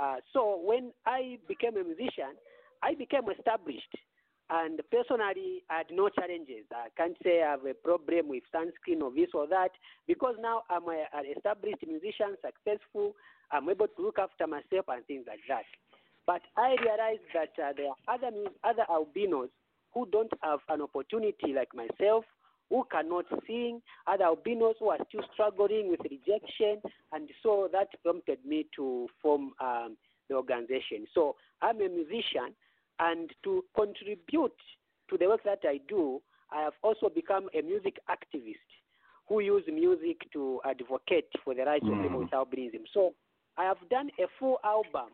[0.02, 2.40] Uh, so when I became a musician,
[2.82, 3.94] I became established.
[4.50, 6.66] And personally, I had no challenges.
[6.74, 9.72] I can't say I have a problem with sunscreen or this or that
[10.08, 13.16] because now I'm a, an established musician, successful.
[13.52, 15.66] I'm able to look after myself and things like that.
[16.26, 18.32] But I realized that uh, there are other
[18.64, 19.50] other albinos
[19.94, 22.26] who don't have an opportunity like myself,
[22.70, 26.82] who cannot sing, other albinos who are still struggling with rejection,
[27.14, 29.98] and so that prompted me to form um,
[30.30, 31.08] the organization.
[31.14, 32.54] So I'm a musician,
[33.00, 34.60] and to contribute
[35.10, 36.22] to the work that I do,
[36.52, 38.56] I have also become a music activist
[39.28, 42.24] who use music to advocate for the rights of people Mm.
[42.24, 42.88] with albinism.
[42.94, 43.14] So
[43.58, 45.10] I have done a full album.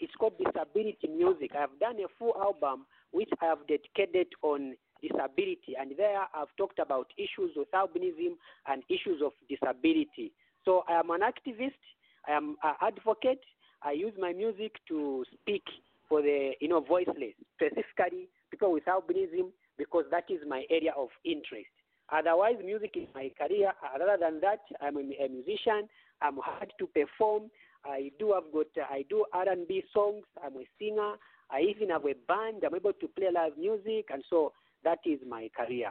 [0.00, 1.54] It's called Disability Music.
[1.54, 6.54] I have done a full album which I have dedicated on disability, and there I've
[6.56, 8.36] talked about issues with albinism
[8.66, 10.32] and issues of disability.
[10.64, 11.78] So I am an activist.
[12.26, 13.42] I am an advocate.
[13.82, 15.64] I use my music to speak
[16.08, 21.08] for the you know voiceless, specifically people with albinism, because that is my area of
[21.24, 21.68] interest.
[22.10, 23.72] Otherwise, music is my career.
[23.94, 25.88] Other than that, I'm a, a musician.
[26.22, 27.50] I'm hard to perform.
[27.84, 30.24] I do have got I do R&B songs.
[30.42, 31.14] I'm a singer.
[31.50, 32.64] I even have a band.
[32.64, 34.52] I'm able to play live music, and so
[34.84, 35.90] that is my career.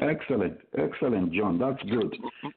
[0.00, 1.58] Excellent, excellent, John.
[1.58, 2.14] That's good.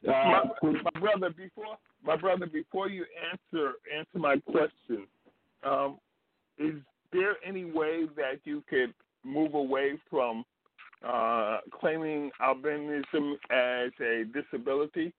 [0.07, 5.07] Uh, could- my brother, before my brother, before you answer answer my question,
[5.64, 5.97] um,
[6.57, 6.76] is
[7.12, 8.93] there any way that you could
[9.24, 10.43] move away from
[11.05, 15.14] uh, claiming albinism as a disability?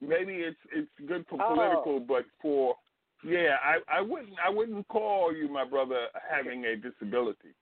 [0.00, 1.54] Maybe it's it's good for Oh.
[1.54, 2.76] political, but for
[3.24, 7.54] yeah, I, I wouldn't I wouldn't call you, my brother, having a disability.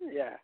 [0.00, 0.36] Yeah,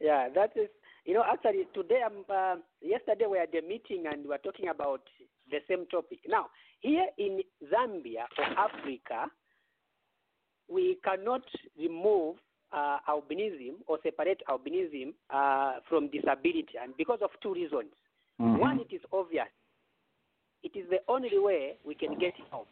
[0.00, 0.28] yeah.
[0.34, 0.68] That is,
[1.04, 2.24] you know, actually today, I'm.
[2.28, 5.02] Uh, yesterday we had a meeting and we were talking about
[5.50, 6.18] the same topic.
[6.26, 6.46] Now,
[6.80, 7.40] here in
[7.72, 9.26] Zambia or Africa,
[10.68, 11.42] we cannot
[11.78, 12.36] remove
[12.72, 17.88] uh, albinism or separate albinism uh, from disability, and because of two reasons.
[18.40, 18.58] Mhm.
[18.58, 19.48] One, it is obvious.
[20.62, 22.68] It is the only way we can get help.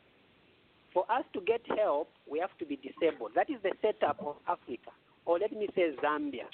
[0.92, 3.32] For us to get help, we have to be disabled.
[3.34, 4.90] That is the setup of Africa,
[5.24, 6.46] or let me say Zambia.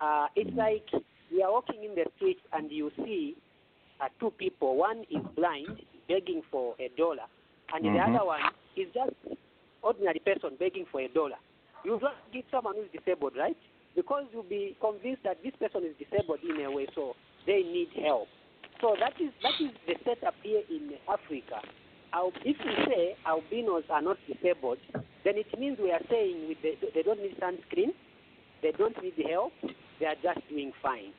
[0.00, 0.86] Uh, it's like
[1.30, 3.36] we are walking in the street and you see
[4.00, 4.76] uh, two people.
[4.76, 7.26] One is blind, begging for a dollar,
[7.72, 8.14] and the Mhm.
[8.14, 8.42] other one
[8.76, 9.14] is just
[9.82, 11.36] ordinary person begging for a dollar.
[11.84, 13.56] You don't give someone who's disabled, right?
[13.94, 17.14] Because you'll be convinced that this person is disabled in a way, so
[17.46, 18.28] they need help.
[18.80, 21.60] So that is that is the setup here in Africa.
[22.12, 24.78] Al- If we say albinos are not disabled,
[25.24, 27.92] then it means we are saying with the, they don't need sunscreen,
[28.62, 29.52] they don't need help,
[30.00, 31.12] they are just doing fine.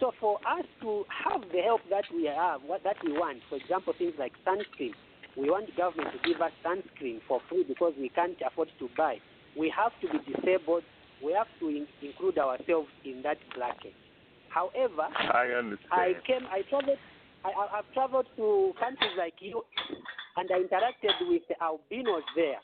[0.00, 3.56] So for us to have the help that we have, what that we want, for
[3.56, 4.92] example, things like sunscreen,
[5.36, 8.88] we want the government to give us sunscreen for free because we can't afford to
[8.96, 9.16] buy.
[9.56, 10.82] We have to be disabled.
[11.24, 13.94] We have to in- include ourselves in that bracket.
[14.48, 15.88] However, I understand.
[15.90, 16.98] I came, I traveled,
[17.44, 19.62] I, I, I've traveled to countries like you,
[20.36, 22.60] and I interacted with the albinos there.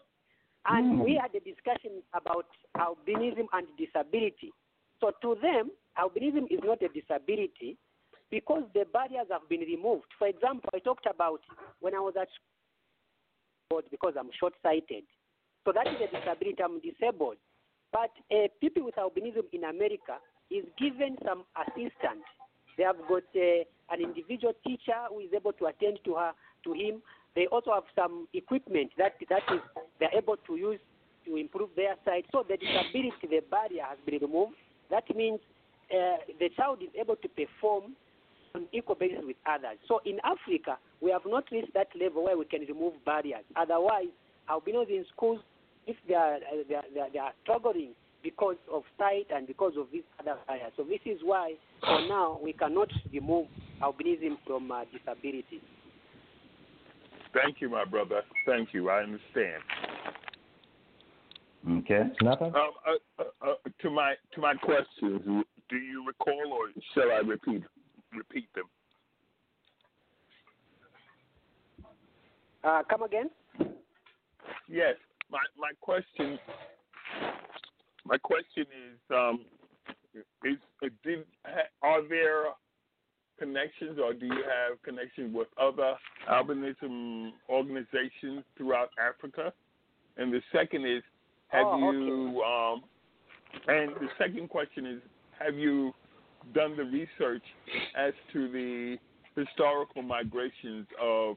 [0.66, 1.05] And Mm.
[1.05, 4.53] we had a discussion about albinism and disability.
[5.01, 7.76] So to them, albinism is not a disability
[8.30, 10.07] because the barriers have been removed.
[10.18, 11.40] For example, I talked about
[11.80, 12.28] when I was at
[13.68, 15.05] school because I'm short-sighted.
[15.64, 16.62] So that is a disability.
[16.62, 17.36] I'm disabled.
[17.92, 20.20] But uh, people with albinism in America
[20.51, 22.24] is given some assistance.
[22.76, 26.32] They have got uh, an individual teacher who is able to attend to her,
[26.64, 27.03] to him.
[27.34, 29.61] they also have some equipment that that is
[30.01, 30.80] they're able to use
[31.26, 32.24] to improve their sight.
[32.32, 34.55] So the disability, the barrier has been removed.
[34.90, 35.40] That means
[35.93, 37.95] uh, the child is able to perform
[38.55, 39.78] on equal basis with others.
[39.86, 43.45] So in Africa, we have not reached that level where we can remove barriers.
[43.57, 44.09] Otherwise,
[44.49, 45.41] albinos in schools,
[45.86, 47.91] if they are, uh, they are, they are, they are struggling
[48.22, 50.72] because of sight and because of these other barriers.
[50.76, 53.47] So this is why, for now, we cannot remove
[53.82, 55.62] albinism from uh, disability.
[57.32, 58.22] Thank you, my brother.
[58.47, 58.89] Thank you.
[58.89, 59.62] I understand.
[61.70, 62.05] Okay.
[62.22, 62.47] Nathan?
[62.47, 67.18] Um, uh, uh, uh, to my to my questions, do you recall, or shall I
[67.26, 67.62] repeat
[68.16, 68.64] repeat them?
[72.64, 73.30] Uh, come again?
[74.68, 74.94] Yes.
[75.30, 76.38] My my question
[78.06, 79.44] my question is um,
[80.44, 80.56] is
[81.04, 81.24] did,
[81.82, 82.46] are there
[83.38, 85.94] connections or do you have connections with other
[86.30, 89.52] albinism organizations throughout Africa?
[90.16, 91.02] And the second is
[91.48, 92.82] have Oh, you um,
[93.66, 95.00] and the second question is
[95.39, 95.93] have you
[96.55, 97.43] done the research
[97.97, 98.97] as to the
[99.36, 101.36] historical migrations of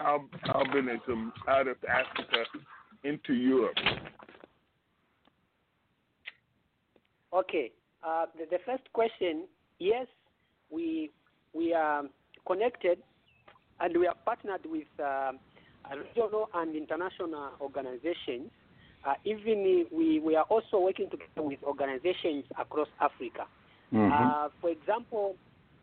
[0.00, 2.44] al- albinism out of Africa
[3.02, 3.76] into Europe?
[7.32, 7.72] Okay.
[8.06, 9.44] Uh, the, the first question,
[9.78, 10.06] yes,
[10.70, 11.10] we
[11.52, 12.04] we are
[12.46, 12.98] connected
[13.80, 15.32] and we are partnered with uh,
[15.96, 18.50] regional and international organizations.
[19.06, 23.46] Uh, even we, we are also working together with organizations across Africa.
[23.92, 24.10] Mhm.
[24.10, 25.36] Uh, for example,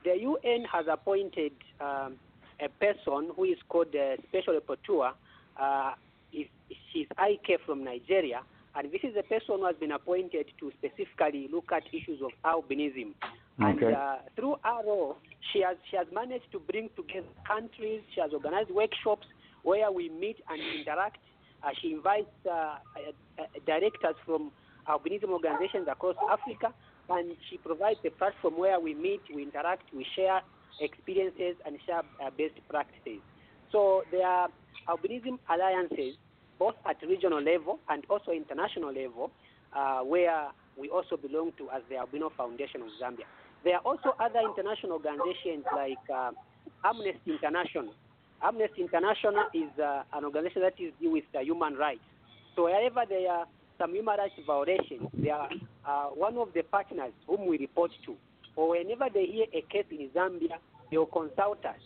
[0.04, 2.18] the UN has appointed um,
[2.60, 5.14] a person who is called a special rapporteur.
[5.60, 5.92] Uh,
[6.34, 6.48] is,
[6.92, 8.42] she's Ike from Nigeria,
[8.76, 12.32] and this is a person who has been appointed to specifically look at issues of
[12.44, 13.14] albinism.
[13.60, 15.18] And uh, through our role,
[15.52, 18.02] she has she has managed to bring together countries.
[18.16, 19.28] She has organized workshops
[19.64, 21.18] where we meet and interact.
[21.64, 24.52] Uh, she invites uh, uh, directors from
[24.88, 26.74] albinism organizations across Africa,
[27.10, 30.42] and she provides a platform where we meet, we interact, we share
[30.80, 32.02] experiences, and share
[32.38, 33.20] best practices.
[33.72, 34.50] So there are
[34.90, 36.16] albinism alliances,
[36.58, 39.32] both at regional level and also international level,
[39.76, 40.48] uh, where
[40.78, 43.26] we also belong to as the Albino Foundation of Zambia.
[43.64, 46.32] There are also other international organizations like uh,
[46.84, 47.94] Amnesty International.
[48.44, 52.02] Amnesty International is uh, an organization that is deal with uh, human rights.
[52.56, 53.46] So wherever there are
[53.78, 55.50] some human rights violations, they are
[55.88, 58.16] uh, one of the partners whom we report to.
[58.56, 60.58] Or whenever they hear a case in Zambia,
[60.90, 61.80] they will consult us.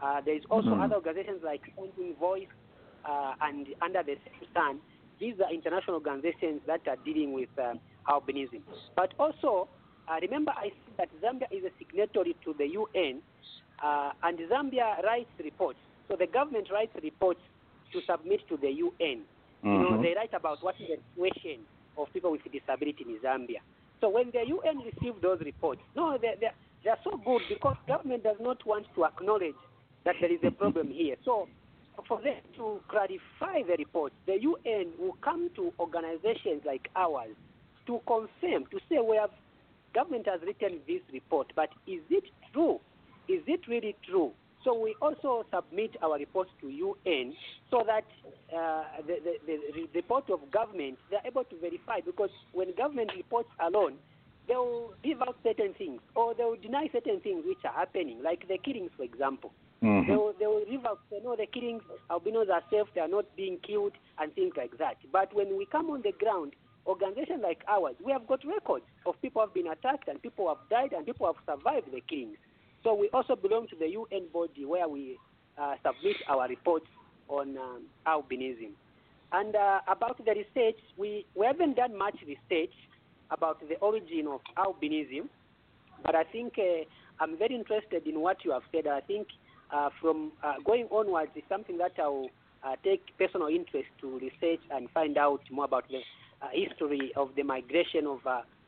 [0.00, 0.84] Uh, there is also Mhm.
[0.84, 2.48] other organizations like Standing Voice
[3.04, 4.80] uh, and Under the Same Sun.
[5.18, 7.74] These are international organizations that are dealing with uh,
[8.08, 8.62] albinism.
[8.96, 9.68] But also,
[10.08, 13.22] uh, remember I said that Zambia is a signatory to the UN,
[13.82, 15.78] uh, and Zambia writes reports.
[16.08, 17.40] So the government writes reports
[17.92, 19.24] to submit to the UN.
[19.62, 20.02] You know, Mhm.
[20.02, 23.60] they write about what is the situation of people with disability in Zambia.
[24.00, 26.50] So when the UN receive those reports, no, they they
[26.82, 29.54] they are so good because government does not want to acknowledge
[30.04, 31.16] that there is a problem here.
[31.24, 31.48] So
[32.08, 37.36] for them to clarify the report, the UN will come to organizations like ours
[37.86, 39.30] to confirm, to say we have
[39.94, 42.80] government has written this report, but is it true?
[43.28, 44.32] Is it really true?
[44.64, 47.34] So we also submit our reports to UN
[47.70, 48.04] so that
[48.56, 53.48] uh, the, the, the report of government they're able to verify because when government reports
[53.60, 53.94] alone,
[54.48, 58.22] they will give out certain things or they will deny certain things which are happening,
[58.22, 59.52] like the killings, for example.
[59.82, 60.06] Mhm.
[60.06, 63.08] They will, they will leave out, say, know, the killings, albinos are safe, they are
[63.08, 64.96] not being killed, and things like that.
[65.10, 66.52] But when we come on the ground,
[66.86, 70.44] organizations like ours, we have got records of people who have been attacked and people
[70.44, 72.36] who have died and people who have survived the killings.
[72.84, 75.18] So we also belong to the UN body where we
[75.60, 76.86] uh, submit our reports
[77.28, 78.70] on um, albinism.
[79.32, 82.74] And uh, about the research, we, we haven't done much research
[83.30, 85.28] about the origin of albinism,
[86.04, 86.84] but I think uh,
[87.20, 88.86] I'm very interested in what you have said.
[88.86, 89.28] I think
[89.72, 92.28] uh, from uh, going onwards is something that I'll
[92.62, 96.00] uh, take personal interest to research and find out more about the
[96.52, 98.20] history of the migration of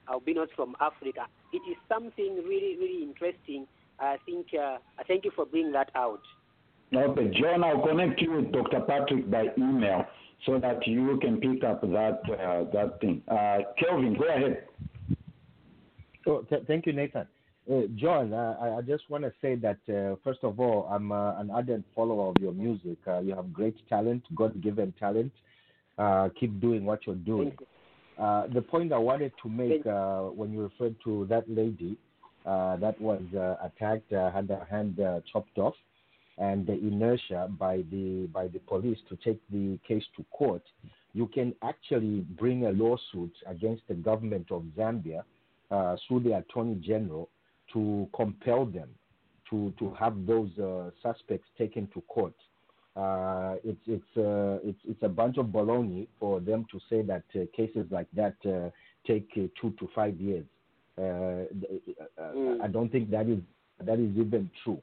[0.08, 1.26] albinos from Africa.
[1.52, 3.66] It is something really, really interesting.
[3.98, 4.46] I think.
[4.54, 6.20] Uh, I thank you for bringing that out.
[6.94, 8.80] Okay, John, I'll connect you with Dr.
[8.80, 10.04] Patrick by email
[10.46, 13.22] so that you can pick up that uh, that thing.
[13.28, 14.64] Uh, Kelvin, go ahead.
[16.26, 17.26] Oh, th- thank you, Nathan.
[17.70, 21.12] Uh, John, uh, I, I just want to say that uh, first of all, I'm
[21.12, 22.98] uh, an ardent follower of your music.
[23.06, 25.32] Uh, you have great talent, God-given talent.
[25.96, 27.48] Uh, keep doing what you're doing.
[27.48, 28.22] Thank you.
[28.24, 31.96] Uh, the point I wanted to make uh, when you referred to that lady uh,
[32.44, 35.74] that was uh, attacked, uh, had her hand uh, chopped off,
[36.38, 40.62] and the inertia by the by the police to take the case to court,
[41.12, 45.22] you can actually bring a lawsuit against the government of Zambia
[45.70, 47.28] uh, through the Attorney General
[47.72, 48.88] to compel them
[49.50, 52.34] to to have those uh, suspects taken to court.
[52.96, 57.24] Uh, it's it's uh, it's it's a bunch of baloney for them to say that
[57.34, 58.70] uh, cases like that uh,
[59.06, 60.44] take uh, two to five years.
[60.96, 61.46] Uh,
[62.20, 62.60] mm.
[62.62, 63.38] I don't think that is
[63.84, 64.80] that is even true.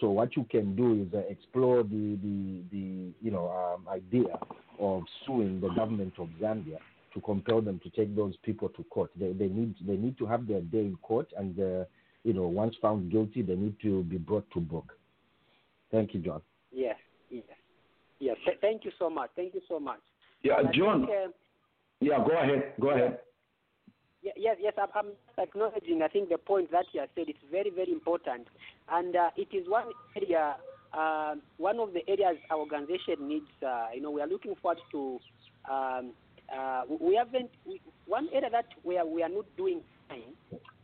[0.00, 4.38] So what you can do is explore the the the you know um, idea
[4.78, 6.78] of suing the government of Zambia
[7.14, 9.10] to compel them to take those people to court.
[9.18, 12.76] They they need they need to have their day in court, and you know once
[12.80, 14.92] found guilty, they need to be brought to book.
[15.90, 16.42] Thank you, John.
[16.72, 16.96] Yes.
[17.30, 17.44] Yes.
[18.20, 18.36] Yes.
[18.60, 19.30] Thank you so much.
[19.34, 20.00] Thank you so much.
[20.42, 21.06] Yeah, John.
[21.06, 21.30] Think, uh,
[22.00, 22.72] yeah, go ahead.
[22.80, 23.18] Go ahead.
[24.22, 26.02] Yes, yes, I'm, acknowledging.
[26.02, 28.48] I think the point that you have said is very, very important,
[28.90, 30.56] and uh, it is one area,
[30.92, 33.46] uh, one of the areas our organization needs.
[33.64, 35.18] Uh, you know, we are looking forward to.
[35.70, 36.12] Um,
[36.52, 37.50] uh, we haven't.
[37.66, 40.34] We, one area that we are we are not doing fine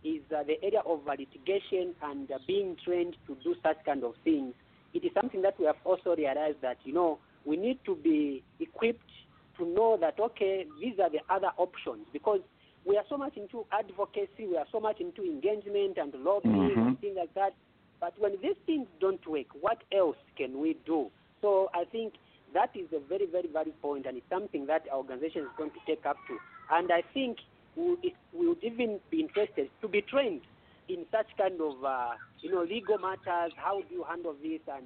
[0.05, 4.55] is uh, the area of litigation and being trained to do such kind of things
[4.95, 8.43] it is something that we have also realized that, you know, we need to be
[8.61, 9.11] equipped
[9.59, 12.41] to know that, okay, these are the other options because
[12.85, 16.81] we are so much into advocacy, we are so much into engagement and lobbying mm-hmm.
[16.81, 17.55] and things like that.
[18.01, 21.11] But when these things don't work, what else can we do?
[21.41, 22.15] So I think
[22.53, 25.71] that is a very, very valid point, and it's something that our organization is going
[25.71, 26.39] to take up to.
[26.71, 27.39] And I think
[27.77, 30.43] we, we would even be interested to be trained
[30.89, 33.53] in such kind of uh, you know legal matters.
[33.57, 34.85] How do you handle this and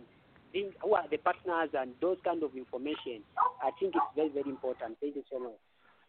[0.82, 3.22] who are the partners and those kind of information?
[3.62, 4.98] I think it's very very important.
[5.00, 5.58] Thank you so much.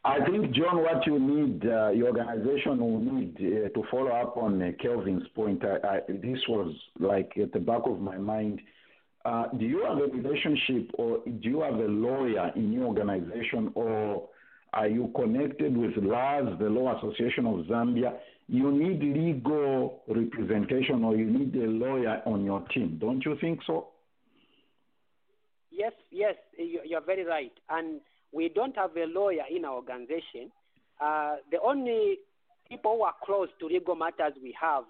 [0.06, 4.38] I think, John, what you need, uh, your organization will need uh, to follow up
[4.38, 5.64] on uh, Kelvin's point.
[5.64, 8.62] I, I, this was like at the back of my mind.
[9.26, 13.72] Uh, do you have a relationship or do you have a lawyer in your organization
[13.76, 14.30] or
[14.74, 18.14] are you connected with LAZ, the Law Association of Zambia?
[18.50, 22.97] you need legal representation or you need a lawyer on your team.
[23.00, 23.89] Don't you think so?
[25.72, 27.52] Yes, yes, you're very right.
[27.70, 28.02] And
[28.32, 30.52] we don't have a lawyer in our organization.
[31.02, 32.18] Uh, the only
[32.70, 34.84] people who are close to legal matters we have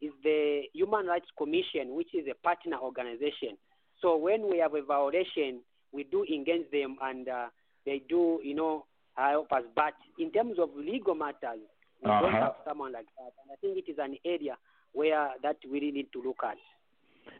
[0.00, 3.56] is the Human Rights Commission, which is a partner organization.
[4.00, 5.60] So when we have a violation,
[5.92, 7.46] we do engage them and uh,
[7.84, 9.62] they do, you know, help us.
[9.74, 11.60] But in terms of legal matters,
[12.02, 12.20] we uh-huh.
[12.22, 13.32] don't have someone like that.
[13.42, 14.56] And I think it is an area
[14.92, 16.56] where that we really need to look at.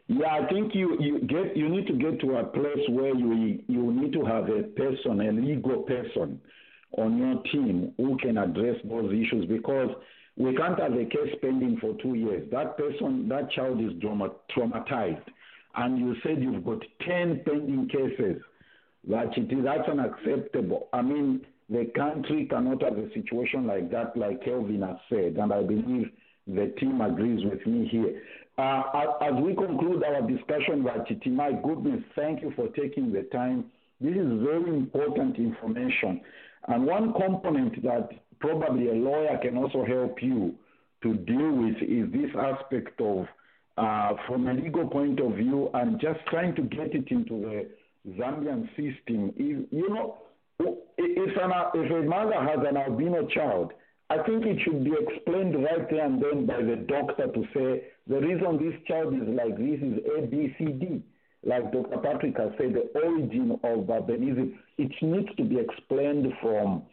[0.07, 3.59] Yeah, I think you, you get you need to get to a place where you
[3.67, 6.41] you need to have a person, a legal person
[6.97, 9.89] on your team who can address those issues because
[10.37, 12.49] we can't have a case pending for two years.
[12.51, 15.23] That person, that child is trauma, traumatized,
[15.75, 18.41] and you said you've got ten pending cases.
[19.07, 20.89] That it is that's unacceptable.
[20.93, 25.53] I mean, the country cannot have a situation like that, like Kelvin has said, and
[25.53, 26.11] I believe
[26.47, 28.21] the team agrees with me here.
[28.57, 28.83] Uh,
[29.21, 33.65] as we conclude our discussion, Vachiti, my goodness, thank you for taking the time.
[33.99, 36.21] This is very important information.
[36.67, 40.55] And one component that probably a lawyer can also help you
[41.03, 43.25] to deal with is this aspect of,
[43.77, 47.69] uh, from a legal point of view, and just trying to get it into the
[48.19, 49.33] Zambian system.
[49.37, 50.17] If, You know,
[50.59, 53.73] if, an, if a mother has an albino child,
[54.11, 57.83] I think it should be explained right there and then by the doctor to say
[58.07, 61.01] the reason this child is like this is A, B, C, D.
[61.45, 61.97] Like Dr.
[62.03, 66.83] Patrick has said, the origin of albinism, it needs to be explained from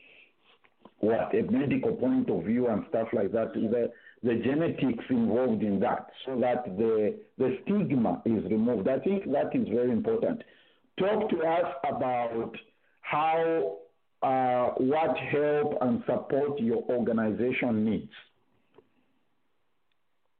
[1.00, 3.52] what a medical point of view and stuff like that.
[3.52, 3.90] The,
[4.22, 8.88] the genetics involved in that, so that the the stigma is removed.
[8.88, 10.42] I think that is very important.
[10.98, 12.52] Talk to us about
[13.00, 13.78] how
[14.22, 18.12] uh, what help and support your organization needs?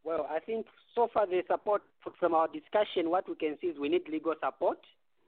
[0.05, 1.83] Well, I think so far the support
[2.19, 4.79] from our discussion, what we can see is we need legal support.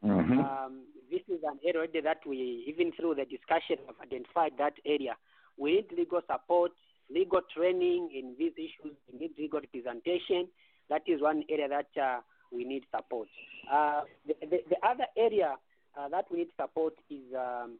[0.05, 0.39] Mm-hmm.
[0.39, 5.17] Um, this is an area that we, even through the discussion, have identified that area.
[5.59, 6.73] We need legal support,
[7.13, 8.97] legal training in these issues.
[9.13, 10.49] We need legal representation.
[10.89, 12.21] That is one area that uh,
[12.51, 13.29] we need support.
[13.71, 15.57] Uh, the, the, the other area
[15.99, 17.79] uh, that we need support is um,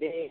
[0.00, 0.28] the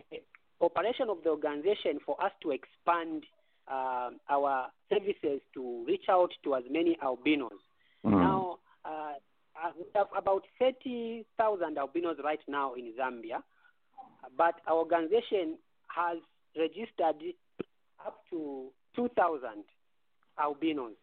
[0.62, 3.24] operation of the organization for us to expand
[3.68, 7.52] uh, our services to reach out to as many albinos.
[8.06, 8.18] Mm-hmm.
[8.18, 9.14] Now, uh,
[9.56, 13.42] uh, we have about 30,000 albinos right now in Zambia,
[14.38, 16.18] but our organization has
[16.58, 17.34] registered
[18.06, 19.64] up to 2,000
[20.38, 20.94] albinos.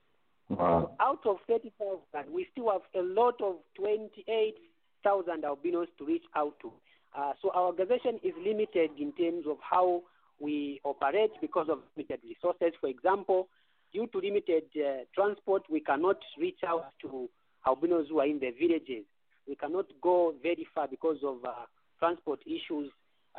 [0.48, 0.96] Wow.
[0.98, 6.72] Out of 30,000, we still have a lot of 28,000 albinos to reach out to.
[7.16, 10.02] Uh, so our organization is limited in terms of how
[10.38, 12.72] we operate because of limited resources.
[12.80, 13.48] For example,
[13.92, 17.28] due to limited uh, transport, we cannot reach out to
[17.66, 19.04] albinos who are in the villages.
[19.48, 21.66] We cannot go very far because of uh,
[21.98, 22.90] transport issues.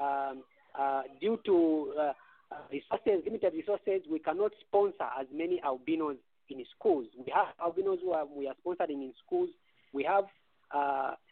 [0.02, 0.44] Um,
[0.78, 2.14] uh, due to uh,
[2.72, 6.18] resources, limited resources, we cannot sponsor as many albinos
[6.50, 7.08] in schools.
[7.18, 9.50] We have albinos who are, we are sponsoring in schools.
[9.94, 10.26] We have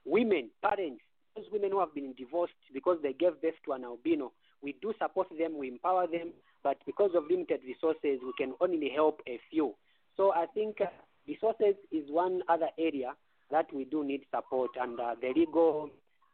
[0.06, 1.02] women, parents,
[1.40, 4.32] those women who have been divorced because they gave birth to an albino.
[4.62, 6.32] We do support them, we empower them,
[6.64, 9.76] but because of limited resources, we can only help a few.
[10.18, 10.88] So I think uh,
[11.28, 13.14] resources is one other area
[13.52, 15.90] that we do need support, and uh, the legal,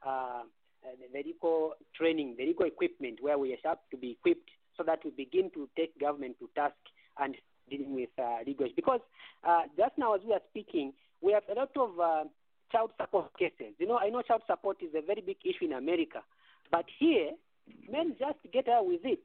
[0.06, 0.42] uh,
[1.14, 5.12] the legal training, the legal equipment, where we have to be equipped so that we
[5.12, 6.76] begin to take government to task
[7.20, 7.36] and
[7.70, 8.68] dealing with uh, legal.
[8.76, 9.00] Because
[9.48, 12.24] uh, just now, as we are speaking, we have a lot of uh,
[12.72, 13.74] child support cases.
[13.80, 16.22] You know, I know child support is a very big issue in America,
[16.72, 17.32] but here,
[17.90, 19.24] men just get out with it.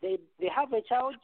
[0.00, 1.14] They they have a child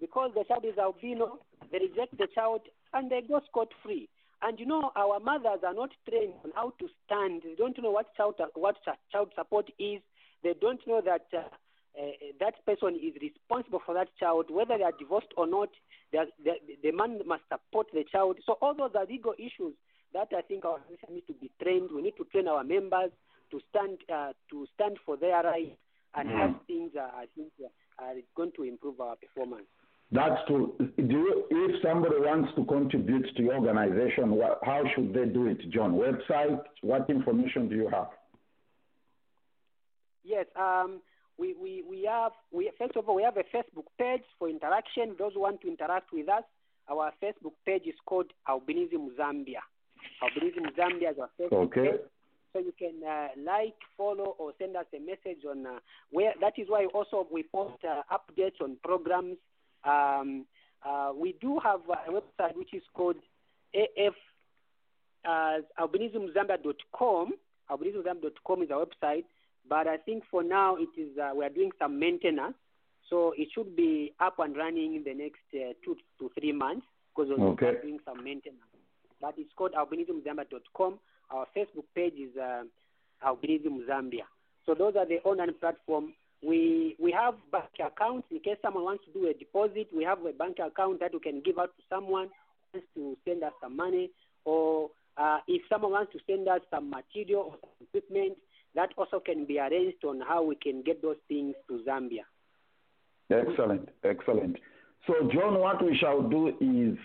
[0.00, 1.38] because the child is albino.
[1.70, 2.62] They reject the child
[2.94, 4.08] and they go scot free.
[4.40, 7.42] And you know, our mothers are not trained on how to stand.
[7.42, 8.76] They don't know what child what
[9.12, 10.00] child support is.
[10.42, 11.26] They don't know that.
[11.36, 11.48] Uh,
[11.98, 15.70] uh, that person is responsible for that child, whether they are divorced or not.
[16.12, 18.38] The, the, the man must support the child.
[18.46, 19.74] So all those are legal issues
[20.14, 21.90] that I think our organization needs to be trained.
[21.94, 23.10] We need to train our members
[23.50, 25.76] to stand uh, to stand for their rights,
[26.14, 26.66] and Mm.
[26.66, 27.68] things are, I think uh,
[28.02, 29.66] are going to improve our performance.
[30.10, 30.74] That's true.
[30.78, 35.46] Do you, if somebody wants to contribute to your organization, what, how should they do
[35.48, 35.92] it, John?
[35.94, 36.62] Website?
[36.80, 38.08] What information do you have?
[40.24, 41.00] Yes, um,
[41.38, 45.14] we, we, we have we first of all we have a Facebook page for interaction.
[45.18, 46.42] Those who want to interact with us,
[46.90, 49.62] our Facebook page is called Albinism Zambia.
[50.22, 51.90] Albinism Zambia is our Facebook Okay.
[51.92, 52.00] page.
[52.52, 55.78] So you can uh, like, follow, or send us a message on uh,
[56.10, 56.32] where.
[56.40, 59.36] That is why also we post uh, updates on programs.
[59.84, 60.46] Um,
[60.84, 63.16] uh, we do have a website which is called
[63.74, 64.14] AF
[65.24, 67.32] uh, albinismzambia.com.
[67.70, 69.24] Albinismzambia.com is our website,
[69.68, 72.54] but I think for now it is uh, we are doing some maintenance,
[73.10, 76.86] so it should be up and running in the next uh, two to three months
[77.14, 77.74] because we're Okay.
[77.82, 78.62] doing some maintenance.
[79.20, 80.98] But it's called albinismzambia.com.
[81.30, 82.62] Our Facebook page is uh,
[83.24, 84.26] Albinism Zambia.
[84.64, 86.14] So those are the online platform.
[86.42, 89.88] We we have bank accounts in case someone wants to do a deposit.
[89.94, 92.28] We have a bank account that we can give out to someone
[92.72, 94.10] who wants to send us some money,
[94.44, 98.38] or uh, if someone wants to send us some material or some equipment,
[98.74, 102.22] that also can be arranged on how we can get those things to Zambia.
[103.30, 104.56] Excellent, excellent.
[105.06, 106.96] So, John, what we shall do is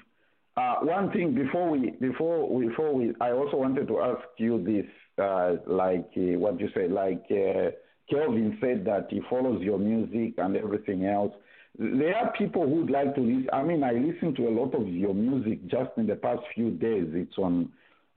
[0.56, 3.14] uh, one thing before we before we, before we.
[3.20, 4.86] I also wanted to ask you this,
[5.24, 7.72] uh, like uh, what you say, like uh,
[8.10, 11.34] Kelvin said that he follows your music and everything else.
[11.80, 13.50] There are people who'd like to listen.
[13.52, 16.70] I mean, I listen to a lot of your music just in the past few
[16.70, 17.08] days.
[17.14, 17.72] It's on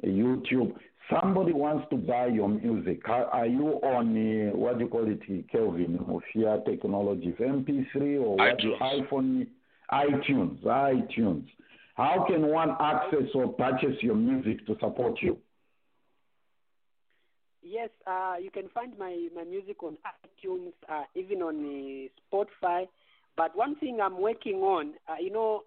[0.04, 0.74] YouTube.
[1.08, 3.08] Somebody wants to buy your music.
[3.08, 5.98] Are, you on uh, what do you call it, Kelvin?
[6.06, 8.58] Ophia Technologies, MP3 or what?
[8.58, 8.80] iTunes.
[8.80, 9.46] iPhone,
[9.90, 11.46] iTunes, iTunes.
[11.96, 15.38] How can one access or purchase your music to support you?
[17.62, 22.86] Yes, uh, you can find my, my music on iTunes, uh, even on uh, Spotify.
[23.34, 25.62] But one thing I'm working on, uh, you know,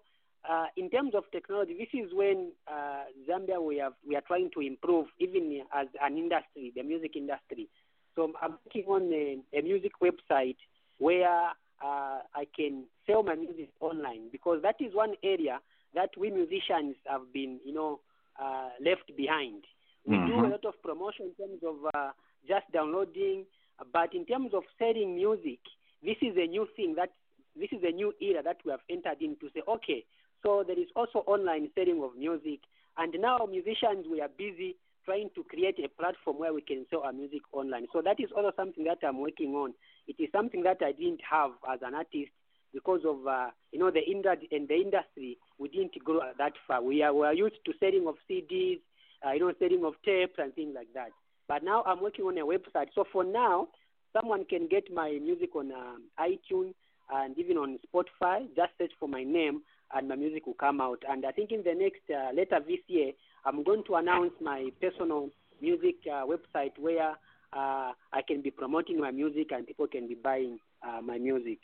[0.48, 4.50] uh, in terms of technology, this is when uh, Zambia we have we are trying
[4.54, 7.68] to improve, even as an industry, the music industry.
[8.14, 10.56] So I'm working on a, a music website
[10.98, 11.50] where
[11.82, 15.58] I can sell my music online because that is one area
[15.94, 18.00] that we musicians have been, you know,
[18.40, 19.64] uh, left behind.
[20.06, 22.12] We do a lot of promotion in terms of uh,
[22.48, 23.44] just downloading,
[23.92, 25.60] but in terms of selling music,
[26.02, 27.10] this is a new thing that
[27.54, 29.50] this is a new era that we have entered into.
[29.52, 30.04] Say, okay,
[30.42, 32.60] so there is also online selling of music,
[32.96, 37.02] and now musicians we are busy trying to create a platform where we can sell
[37.02, 37.86] our music online.
[37.92, 39.74] So that is also something that I'm working on.
[40.06, 42.30] It is something that I didn't have as an artist
[42.72, 46.82] because of uh, you know the industry in the industry we didn't grow that far.
[46.82, 48.80] We are we are used to selling of CDs,
[49.26, 51.10] uh, you know, selling of tapes and things like that.
[51.48, 52.88] But now I'm working on a website.
[52.94, 53.68] So for now,
[54.12, 56.74] someone can get my music on um, iTunes
[57.12, 58.46] and even on Spotify.
[58.56, 59.62] Just search for my name
[59.94, 61.02] and my music will come out.
[61.08, 63.12] And I think in the next uh, later this year,
[63.44, 67.10] I'm going to announce my personal music uh, website where
[67.52, 71.58] uh, I can be promoting my music and people can be buying uh, my music.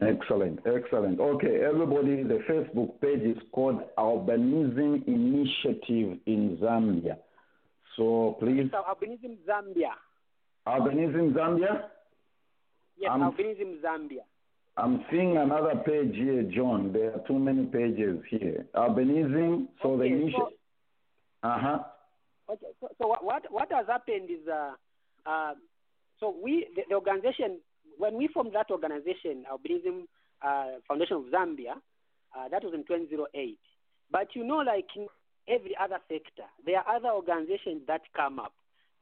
[0.00, 1.18] Excellent, excellent.
[1.20, 7.16] Okay, everybody, the Facebook page is called Albinism Initiative in Zambia.
[7.96, 9.92] So please, So albinism Zambia.
[10.66, 11.84] Albinism Zambia.
[12.98, 14.24] Yes, Um, albinism Zambia.
[14.76, 16.92] I'm seeing another page here, John.
[16.92, 18.66] There are too many pages here.
[18.74, 19.68] Albinism.
[19.82, 20.34] So the initiative.
[20.34, 21.78] so- Uh huh.
[22.50, 24.72] Okay, so, so what- what what has happened is, uh,
[25.24, 25.54] uh,
[26.20, 27.60] so we the, the organization
[27.98, 30.04] when we formed that organization, Albinism
[30.42, 31.74] uh, Foundation of Zambia,
[32.36, 33.58] uh, that was in 2008.
[34.10, 35.08] But you know, like in
[35.48, 38.52] every other sector, there are other organizations that come up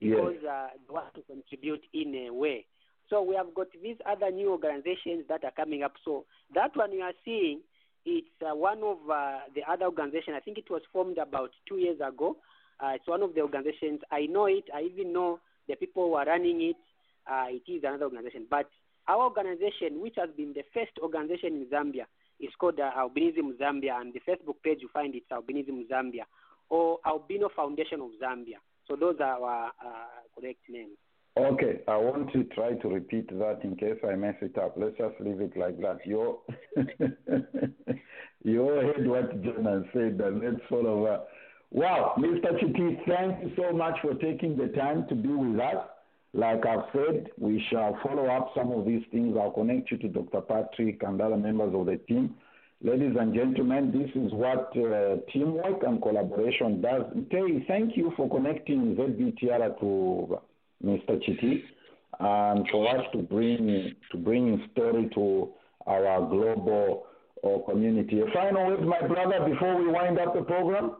[0.01, 2.67] because uh, they want to contribute in a way.
[3.11, 5.93] So we have got these other new organizations that are coming up.
[6.05, 6.25] So
[6.55, 7.61] that one you are seeing,
[8.07, 10.37] it's uh, one of uh, the other organizations.
[10.37, 12.37] I think it was formed about two years ago.
[12.81, 14.01] Uh, it's one of the organizations.
[14.11, 14.65] I know it.
[14.75, 16.77] I even know the people who are running it.
[17.31, 18.47] Uh, it is another organization.
[18.49, 18.69] But
[19.09, 22.07] our organization, which has been the first organization in Zambia,
[22.41, 24.01] is called uh, Albinism Zambia.
[24.01, 26.25] And the Facebook page you find it's Albinism Zambia
[26.71, 28.59] or Albino Foundation of Zambia.
[28.89, 30.97] So those are our uh, correct names.
[31.37, 34.75] Okay, I want to try to repeat that in case I mess it up.
[34.77, 35.99] Let's just leave it like that.
[36.05, 36.39] You,
[38.45, 41.29] you heard what Jonas said, and let's follow up.
[41.73, 42.57] Wow, Mr.
[42.61, 45.89] Chiti, thank you so much for taking the time to be with us.
[46.35, 49.37] Like I've said, we shall follow up some of these things.
[49.41, 50.41] I'll connect you to Dr.
[50.41, 52.35] Patrick and other members of the team.
[52.83, 57.03] Ladies and gentlemen, this is what uh, teamwork and collaboration does.
[57.31, 60.41] Tay, thank you for connecting ZBTR to
[60.85, 61.23] Mr.
[61.23, 61.63] Chiti
[62.19, 65.51] and for us to bring to bring story to
[65.87, 67.07] our global
[67.45, 68.21] uh, community.
[68.21, 70.97] A final word, my brother, before we wind up the program.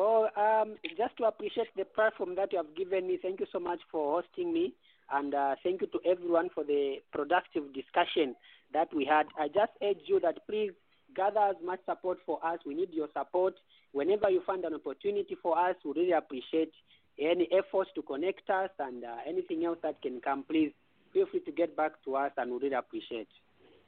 [0.00, 3.60] Well, um, just to appreciate the platform that you have given me, thank you so
[3.60, 4.72] much for hosting me,
[5.12, 8.34] and uh, thank you to everyone for the productive discussion
[8.72, 9.26] that we had.
[9.38, 10.70] I just urge you that please
[11.14, 12.60] gather as much support for us.
[12.64, 13.56] We need your support.
[13.92, 16.72] Whenever you find an opportunity for us, we really appreciate
[17.18, 20.44] any efforts to connect us and uh, anything else that can come.
[20.48, 20.72] Please
[21.12, 23.28] feel free to get back to us, and we really appreciate.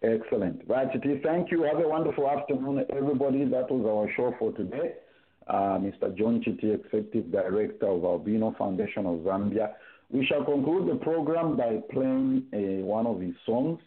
[0.03, 0.61] Excellent.
[0.69, 0.89] Right,
[1.25, 1.63] thank you.
[1.63, 3.47] Have a wonderful afternoon, everybody.
[3.47, 4.93] That was our show for today.
[5.49, 6.17] Uh, Mr.
[6.17, 9.73] John Chiti, Executive Director of Albino Foundation of Zambia.
[10.11, 13.81] We shall conclude the program by playing uh, one of his songs.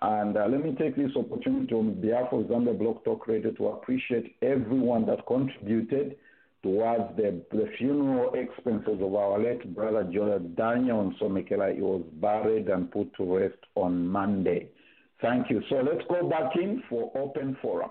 [0.00, 3.68] And uh, let me take this opportunity on behalf of Zambia Blog Talk Radio to
[3.68, 6.16] appreciate everyone that contributed
[6.62, 11.74] towards the, the funeral expenses of our late brother Daniel Somekela.
[11.74, 14.68] He was buried and put to rest on Monday.
[15.20, 15.62] Thank you.
[15.68, 17.90] So let's go back in for open forum.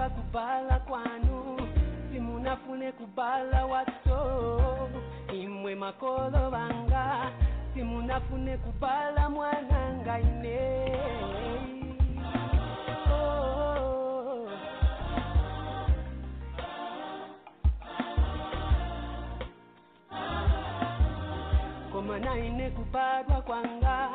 [0.00, 1.60] niziba kubala kwanu.
[2.12, 4.20] Simunafune kubala wato
[5.32, 7.30] imwe makolo banga.
[7.74, 10.58] Simunafune kubala mwananga ine
[13.12, 14.48] Oh.
[21.92, 24.08] koma naine kubadwa kwanga.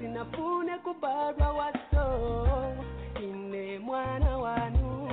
[0.00, 2.06] Sinafune kubadwa wato
[3.22, 5.07] ine mwana wanu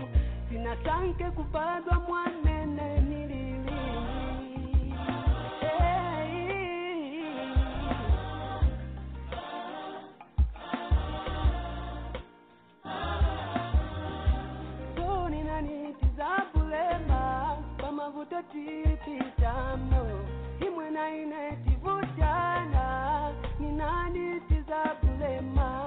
[0.65, 3.71] na tanke kupadwa mwanene nililini
[5.61, 6.45] hey.
[14.95, 18.43] tuni nanitiza bulema pamavuta
[20.67, 22.85] imwe naine tivutana
[23.59, 25.84] ninanitiza bulema